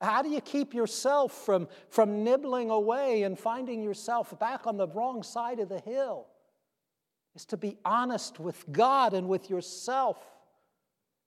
How 0.00 0.22
do 0.22 0.28
you 0.28 0.40
keep 0.40 0.74
yourself 0.74 1.32
from, 1.32 1.68
from 1.88 2.22
nibbling 2.22 2.70
away 2.70 3.24
and 3.24 3.36
finding 3.38 3.82
yourself 3.82 4.38
back 4.38 4.66
on 4.66 4.76
the 4.76 4.86
wrong 4.88 5.22
side 5.22 5.58
of 5.58 5.68
the 5.68 5.80
hill? 5.80 6.26
Is 7.34 7.44
to 7.46 7.56
be 7.56 7.76
honest 7.84 8.38
with 8.38 8.64
God 8.70 9.12
and 9.12 9.28
with 9.28 9.50
yourself. 9.50 10.18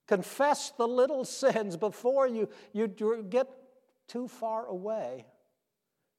Confess 0.07 0.71
the 0.77 0.87
little 0.87 1.25
sins 1.25 1.75
before 1.75 2.27
you, 2.27 2.49
you 2.71 2.87
get 3.29 3.47
too 4.07 4.27
far 4.27 4.65
away, 4.65 5.25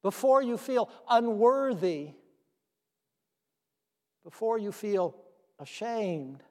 before 0.03 0.43
you 0.43 0.57
feel 0.57 0.91
unworthy, 1.09 2.11
before 4.25 4.59
you 4.59 4.73
feel 4.73 5.17
ashamed. 5.59 6.43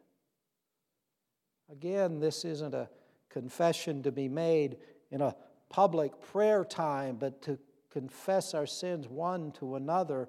Again, 1.72 2.20
this 2.20 2.44
isn't 2.44 2.74
a 2.74 2.90
confession 3.30 4.04
to 4.04 4.12
be 4.12 4.28
made 4.28 4.78
in 5.10 5.22
a 5.22 5.36
public 5.72 6.12
prayer 6.22 6.66
time, 6.66 7.16
but 7.16 7.42
to 7.44 7.58
confess 7.92 8.54
our 8.54 8.68
sins 8.68 9.08
one 9.08 9.52
to 9.54 9.76
another. 9.76 10.28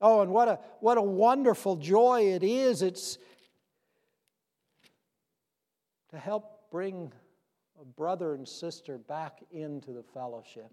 Oh, 0.00 0.22
and 0.22 0.32
what 0.32 0.48
a, 0.48 0.58
what 0.80 0.96
a 0.96 1.02
wonderful 1.02 1.76
joy 1.76 2.32
it 2.34 2.42
is. 2.42 2.80
It's 2.82 3.18
to 6.10 6.18
help 6.18 6.70
bring 6.70 7.12
a 7.80 7.84
brother 7.84 8.34
and 8.34 8.48
sister 8.48 8.96
back 8.96 9.40
into 9.50 9.92
the 9.92 10.02
fellowship. 10.02 10.70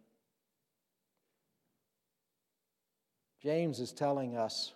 James 3.42 3.80
is 3.80 3.92
telling 3.92 4.38
us 4.38 4.74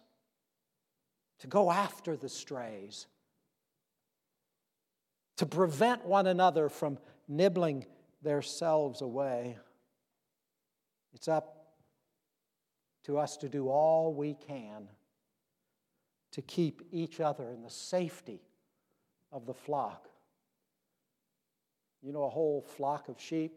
to 1.39 1.47
go 1.47 1.71
after 1.71 2.17
the 2.17 2.27
strays, 2.27 3.07
to 5.37 5.45
prevent 5.45 6.05
one 6.05 6.27
another 6.27 6.67
from 6.67 6.97
nibbling 7.29 7.85
themselves 8.21 9.01
away. 9.01 9.57
It's 11.13 11.27
up 11.27 11.59
to 13.05 13.17
us 13.17 13.37
to 13.37 13.49
do 13.49 13.69
all 13.69 14.13
we 14.13 14.35
can 14.35 14.87
to 16.31 16.41
keep 16.41 16.83
each 16.91 17.19
other 17.19 17.49
in 17.49 17.63
the 17.63 17.69
safety 17.69 18.41
of 19.31 19.45
the 19.45 19.53
flock. 19.53 20.07
You 22.01 22.13
know, 22.13 22.23
a 22.23 22.29
whole 22.29 22.61
flock 22.61 23.09
of 23.09 23.19
sheep, 23.19 23.53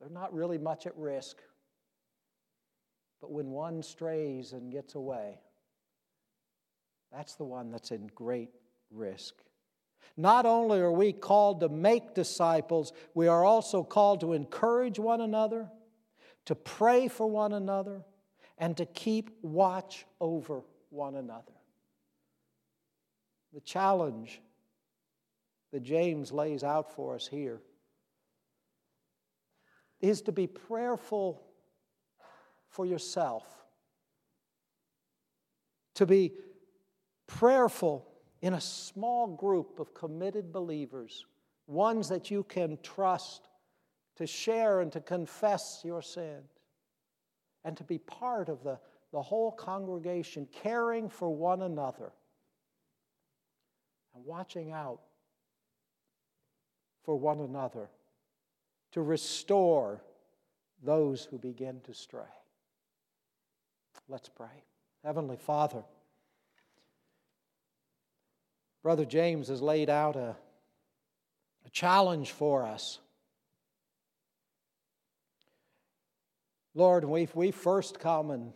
they're 0.00 0.10
not 0.10 0.34
really 0.34 0.58
much 0.58 0.86
at 0.86 0.96
risk. 0.96 1.38
But 3.20 3.30
when 3.30 3.50
one 3.50 3.82
strays 3.82 4.52
and 4.52 4.72
gets 4.72 4.96
away, 4.96 5.38
that's 7.12 7.36
the 7.36 7.44
one 7.44 7.70
that's 7.70 7.92
in 7.92 8.08
great 8.14 8.50
risk. 8.90 9.34
Not 10.16 10.46
only 10.46 10.80
are 10.80 10.92
we 10.92 11.12
called 11.12 11.60
to 11.60 11.68
make 11.68 12.14
disciples, 12.14 12.92
we 13.14 13.28
are 13.28 13.44
also 13.44 13.82
called 13.82 14.20
to 14.20 14.32
encourage 14.34 14.98
one 14.98 15.20
another, 15.20 15.70
to 16.46 16.54
pray 16.54 17.08
for 17.08 17.26
one 17.26 17.52
another, 17.52 18.04
and 18.58 18.76
to 18.76 18.86
keep 18.86 19.30
watch 19.42 20.04
over 20.20 20.62
one 20.90 21.14
another. 21.14 21.52
The 23.54 23.60
challenge 23.60 24.40
that 25.72 25.82
James 25.82 26.32
lays 26.32 26.62
out 26.62 26.94
for 26.94 27.14
us 27.14 27.26
here 27.26 27.60
is 30.00 30.22
to 30.22 30.32
be 30.32 30.46
prayerful 30.46 31.42
for 32.68 32.84
yourself, 32.84 33.44
to 35.94 36.06
be 36.06 36.32
prayerful 37.26 38.06
in 38.42 38.54
a 38.54 38.60
small 38.60 39.28
group 39.28 39.78
of 39.78 39.94
committed 39.94 40.52
believers, 40.52 41.24
ones 41.66 42.08
that 42.08 42.30
you 42.30 42.42
can 42.42 42.76
trust 42.82 43.48
to 44.16 44.26
share 44.26 44.80
and 44.80 44.92
to 44.92 45.00
confess 45.00 45.80
your 45.84 46.02
sins, 46.02 46.50
and 47.64 47.76
to 47.76 47.84
be 47.84 47.98
part 47.98 48.48
of 48.48 48.62
the, 48.64 48.78
the 49.12 49.22
whole 49.22 49.52
congregation, 49.52 50.46
caring 50.52 51.08
for 51.08 51.30
one 51.30 51.62
another 51.62 52.12
and 54.14 54.24
watching 54.24 54.72
out 54.72 55.00
for 57.04 57.16
one 57.16 57.40
another 57.40 57.88
to 58.90 59.02
restore 59.02 60.02
those 60.82 61.24
who 61.24 61.38
begin 61.38 61.80
to 61.82 61.94
stray. 61.94 62.20
Let's 64.08 64.28
pray. 64.28 64.64
Heavenly 65.04 65.36
Father, 65.36 65.84
Brother 68.82 69.04
James 69.04 69.48
has 69.48 69.62
laid 69.62 69.88
out 69.88 70.16
a, 70.16 70.36
a 71.64 71.70
challenge 71.70 72.32
for 72.32 72.66
us. 72.66 72.98
Lord, 76.74 77.04
we, 77.04 77.28
we 77.34 77.50
first 77.50 78.00
come 78.00 78.30
and 78.30 78.52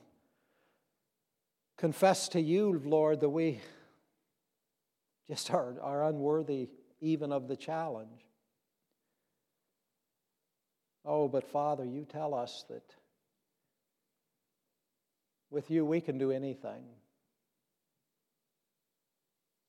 confess 1.76 2.28
to 2.30 2.40
you, 2.40 2.80
Lord, 2.84 3.20
that 3.20 3.28
we 3.28 3.60
just 5.30 5.50
are, 5.52 5.74
are 5.80 6.04
unworthy 6.04 6.70
even 7.00 7.30
of 7.30 7.46
the 7.46 7.56
challenge. 7.56 8.24
Oh, 11.04 11.28
but 11.28 11.44
Father, 11.44 11.84
you 11.84 12.04
tell 12.04 12.34
us 12.34 12.64
that 12.68 12.94
with 15.50 15.70
you 15.70 15.84
we 15.84 16.00
can 16.00 16.18
do 16.18 16.32
anything. 16.32 16.82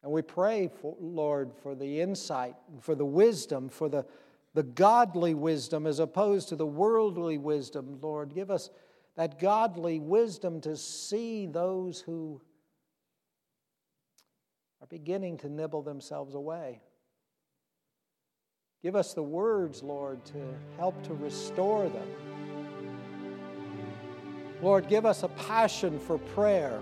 And 0.03 0.11
we 0.11 0.21
pray, 0.21 0.69
for, 0.81 0.95
Lord, 0.99 1.51
for 1.61 1.75
the 1.75 2.01
insight, 2.01 2.55
for 2.81 2.95
the 2.95 3.05
wisdom, 3.05 3.69
for 3.69 3.89
the, 3.89 4.05
the 4.53 4.63
godly 4.63 5.33
wisdom 5.33 5.87
as 5.87 5.99
opposed 5.99 6.49
to 6.49 6.55
the 6.55 6.65
worldly 6.65 7.37
wisdom, 7.37 7.99
Lord. 8.01 8.33
Give 8.33 8.51
us 8.51 8.69
that 9.15 9.39
godly 9.39 9.99
wisdom 9.99 10.61
to 10.61 10.77
see 10.77 11.47
those 11.47 11.99
who 11.99 12.39
are 14.81 14.87
beginning 14.87 15.37
to 15.37 15.49
nibble 15.49 15.81
themselves 15.81 16.35
away. 16.35 16.81
Give 18.83 18.95
us 18.95 19.13
the 19.13 19.23
words, 19.23 19.81
Lord, 19.81 20.23
to 20.25 20.39
help 20.77 21.01
to 21.03 21.15
restore 21.15 21.89
them. 21.89 22.07
Lord, 24.61 24.87
give 24.87 25.05
us 25.05 25.23
a 25.23 25.27
passion 25.29 25.99
for 25.99 26.17
prayer. 26.19 26.79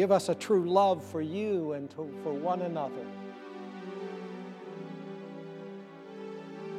Give 0.00 0.12
us 0.12 0.30
a 0.30 0.34
true 0.34 0.64
love 0.64 1.04
for 1.04 1.20
you 1.20 1.72
and 1.72 1.90
to, 1.90 2.10
for 2.22 2.32
one 2.32 2.62
another. 2.62 3.04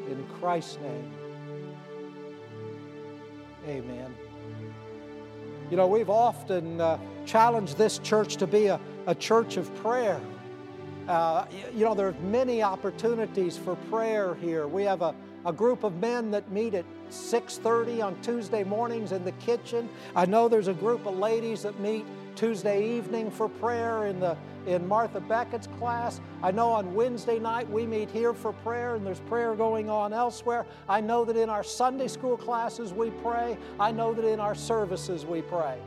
In 0.09 0.25
Christ's 0.39 0.79
name, 0.79 1.13
amen. 3.67 4.15
You 5.69 5.77
know, 5.77 5.85
we've 5.85 6.09
often 6.09 6.81
uh, 6.81 6.97
challenged 7.27 7.77
this 7.77 7.99
church 7.99 8.37
to 8.37 8.47
be 8.47 8.65
a, 8.65 8.79
a 9.05 9.13
church 9.13 9.55
of 9.55 9.71
prayer. 9.83 10.19
Uh, 11.07 11.45
you 11.75 11.85
know, 11.85 11.93
there 11.93 12.07
are 12.07 12.15
many 12.23 12.63
opportunities 12.63 13.55
for 13.55 13.75
prayer 13.91 14.33
here. 14.33 14.67
We 14.67 14.81
have 14.85 15.03
a, 15.03 15.13
a 15.45 15.53
group 15.53 15.83
of 15.83 15.95
men 15.97 16.31
that 16.31 16.49
meet 16.51 16.73
at 16.73 16.85
6.30 17.11 18.03
on 18.03 18.19
Tuesday 18.23 18.63
mornings 18.63 19.11
in 19.11 19.23
the 19.23 19.33
kitchen. 19.33 19.89
I 20.15 20.25
know 20.25 20.47
there's 20.47 20.69
a 20.69 20.73
group 20.73 21.05
of 21.05 21.19
ladies 21.19 21.61
that 21.61 21.79
meet 21.79 22.03
Tuesday 22.35 22.97
evening 22.97 23.29
for 23.29 23.49
prayer 23.49 24.05
in, 24.05 24.19
the, 24.19 24.37
in 24.65 24.87
Martha 24.87 25.19
Beckett's 25.19 25.67
class. 25.79 26.21
I 26.41 26.51
know 26.51 26.69
on 26.69 26.93
Wednesday 26.93 27.39
night 27.39 27.69
we 27.69 27.85
meet 27.85 28.09
here 28.09 28.33
for 28.33 28.53
prayer 28.53 28.95
and 28.95 29.05
there's 29.05 29.19
prayer 29.21 29.55
going 29.55 29.89
on 29.89 30.13
elsewhere. 30.13 30.65
I 30.87 31.01
know 31.01 31.25
that 31.25 31.35
in 31.35 31.49
our 31.49 31.63
Sunday 31.63 32.07
school 32.07 32.37
classes 32.37 32.93
we 32.93 33.09
pray. 33.09 33.57
I 33.79 33.91
know 33.91 34.13
that 34.13 34.25
in 34.25 34.39
our 34.39 34.55
services 34.55 35.25
we 35.25 35.41
pray. 35.41 35.77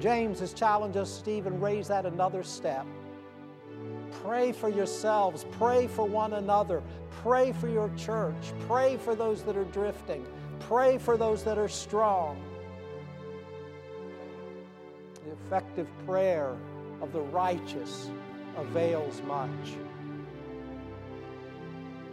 James 0.00 0.40
has 0.40 0.52
challenged 0.52 0.96
us 0.96 1.22
to 1.22 1.30
even 1.30 1.60
raise 1.60 1.88
that 1.88 2.06
another 2.06 2.42
step. 2.42 2.86
Pray 4.22 4.52
for 4.52 4.68
yourselves, 4.68 5.44
pray 5.52 5.86
for 5.86 6.06
one 6.06 6.34
another, 6.34 6.82
pray 7.22 7.52
for 7.52 7.68
your 7.68 7.90
church, 7.96 8.52
pray 8.66 8.96
for 8.96 9.14
those 9.14 9.42
that 9.42 9.56
are 9.56 9.64
drifting, 9.64 10.24
pray 10.60 10.98
for 10.98 11.16
those 11.16 11.42
that 11.44 11.58
are 11.58 11.68
strong 11.68 12.40
effective 15.34 15.86
prayer 16.06 16.56
of 17.00 17.12
the 17.12 17.20
righteous 17.20 18.10
avails 18.56 19.20
much. 19.26 19.50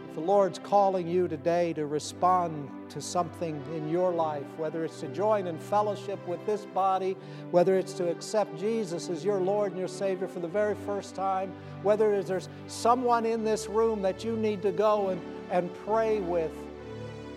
If 0.08 0.16
the 0.16 0.20
Lord's 0.20 0.58
calling 0.58 1.08
you 1.08 1.26
today 1.26 1.72
to 1.72 1.86
respond 1.86 2.68
to 2.90 3.00
something 3.00 3.62
in 3.74 3.88
your 3.88 4.12
life, 4.12 4.44
whether 4.58 4.84
it's 4.84 5.00
to 5.00 5.08
join 5.08 5.46
in 5.46 5.58
fellowship 5.58 6.18
with 6.28 6.44
this 6.44 6.66
body, 6.66 7.16
whether 7.50 7.78
it's 7.78 7.94
to 7.94 8.10
accept 8.10 8.58
Jesus 8.58 9.08
as 9.08 9.24
your 9.24 9.40
Lord 9.40 9.72
and 9.72 9.78
your 9.78 9.88
Savior 9.88 10.28
for 10.28 10.40
the 10.40 10.48
very 10.48 10.74
first 10.84 11.14
time, 11.14 11.50
whether 11.82 12.22
there's 12.22 12.50
someone 12.66 13.24
in 13.24 13.42
this 13.42 13.68
room 13.68 14.02
that 14.02 14.22
you 14.22 14.36
need 14.36 14.60
to 14.62 14.72
go 14.72 15.08
and, 15.08 15.22
and 15.50 15.72
pray 15.86 16.20
with, 16.20 16.52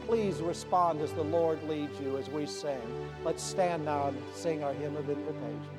please 0.06 0.42
respond 0.42 1.00
as 1.00 1.14
the 1.14 1.24
Lord 1.24 1.64
leads 1.70 1.98
you 2.02 2.18
as 2.18 2.30
we 2.30 2.46
sing. 2.46 2.82
Let's 3.24 3.42
stand 3.42 3.86
now 3.86 4.10
and 4.10 4.18
sing 4.34 4.64
our 4.64 4.74
hymn 4.74 4.98
of 4.98 5.10
invitation. 5.10 5.75